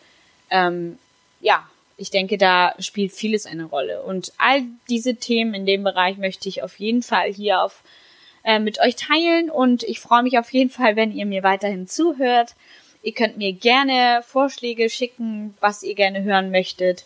ähm, 0.50 0.98
ja, 1.42 1.68
ich 1.98 2.10
denke, 2.10 2.38
da 2.38 2.74
spielt 2.80 3.12
vieles 3.12 3.46
eine 3.46 3.66
Rolle. 3.66 4.02
Und 4.04 4.32
all 4.38 4.64
diese 4.90 5.16
Themen 5.16 5.54
in 5.54 5.66
dem 5.66 5.84
Bereich 5.84 6.18
möchte 6.18 6.48
ich 6.48 6.64
auf 6.64 6.80
jeden 6.80 7.04
Fall 7.04 7.30
hier 7.30 7.62
auf 7.62 7.84
äh, 8.46 8.60
mit 8.60 8.80
euch 8.80 8.96
teilen 8.96 9.50
und 9.50 9.84
ich 9.84 10.00
freue 10.00 10.24
mich 10.24 10.40
auf 10.40 10.54
jeden 10.54 10.70
Fall, 10.70 10.96
wenn 10.96 11.12
ihr 11.12 11.26
mir 11.26 11.44
weiterhin 11.44 11.86
zuhört. 11.86 12.56
Ihr 13.04 13.14
könnt 13.14 13.38
mir 13.38 13.52
gerne 13.52 14.22
Vorschläge 14.26 14.90
schicken, 14.90 15.54
was 15.60 15.84
ihr 15.84 15.96
gerne 15.96 16.24
hören 16.24 16.50
möchtet 16.50 17.04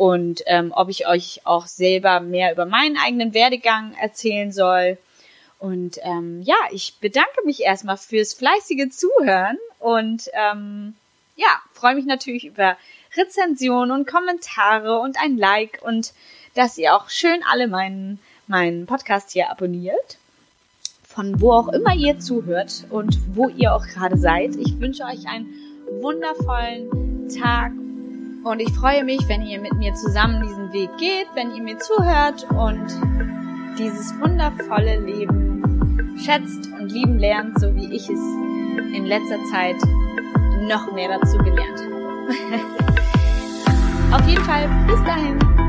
und 0.00 0.40
ähm, 0.46 0.72
ob 0.74 0.88
ich 0.88 1.06
euch 1.06 1.42
auch 1.44 1.66
selber 1.66 2.20
mehr 2.20 2.52
über 2.52 2.64
meinen 2.64 2.96
eigenen 2.96 3.34
Werdegang 3.34 3.94
erzählen 4.00 4.50
soll. 4.50 4.96
Und 5.58 5.98
ähm, 6.02 6.40
ja, 6.40 6.54
ich 6.70 6.96
bedanke 7.02 7.44
mich 7.44 7.60
erstmal 7.60 7.98
fürs 7.98 8.32
fleißige 8.32 8.88
Zuhören 8.88 9.58
und 9.78 10.30
ähm, 10.32 10.94
ja, 11.36 11.48
freue 11.74 11.96
mich 11.96 12.06
natürlich 12.06 12.46
über 12.46 12.78
Rezensionen 13.14 13.90
und 13.90 14.06
Kommentare 14.06 15.00
und 15.00 15.18
ein 15.22 15.36
Like 15.36 15.80
und 15.82 16.14
dass 16.54 16.78
ihr 16.78 16.96
auch 16.96 17.10
schön 17.10 17.42
alle 17.52 17.68
meinen, 17.68 18.20
meinen 18.46 18.86
Podcast 18.86 19.32
hier 19.32 19.50
abonniert. 19.50 20.16
Von 21.02 21.42
wo 21.42 21.52
auch 21.52 21.68
immer 21.68 21.94
ihr 21.94 22.18
zuhört 22.18 22.86
und 22.88 23.18
wo 23.36 23.50
ihr 23.50 23.74
auch 23.74 23.84
gerade 23.84 24.16
seid. 24.16 24.56
Ich 24.56 24.80
wünsche 24.80 25.02
euch 25.02 25.28
einen 25.28 25.52
wundervollen 26.00 27.28
Tag 27.28 27.72
und 28.44 28.60
ich 28.60 28.72
freue 28.72 29.04
mich, 29.04 29.20
wenn 29.28 29.42
ihr 29.42 29.60
mit 29.60 29.74
mir 29.74 29.94
zusammen 29.94 30.42
diesen 30.42 30.72
Weg 30.72 30.90
geht, 30.98 31.26
wenn 31.34 31.54
ihr 31.54 31.62
mir 31.62 31.78
zuhört 31.78 32.46
und 32.50 32.86
dieses 33.78 34.18
wundervolle 34.20 35.00
Leben 35.00 36.16
schätzt 36.18 36.70
und 36.78 36.90
lieben 36.90 37.18
lernt, 37.18 37.58
so 37.60 37.74
wie 37.74 37.94
ich 37.94 38.08
es 38.08 38.20
in 38.94 39.06
letzter 39.06 39.42
Zeit 39.50 39.76
noch 40.62 40.92
mehr 40.92 41.18
dazu 41.18 41.38
gelernt 41.38 41.80
habe. 41.80 41.90
Auf 44.22 44.28
jeden 44.28 44.44
Fall, 44.44 44.68
bis 44.86 45.02
dahin. 45.04 45.59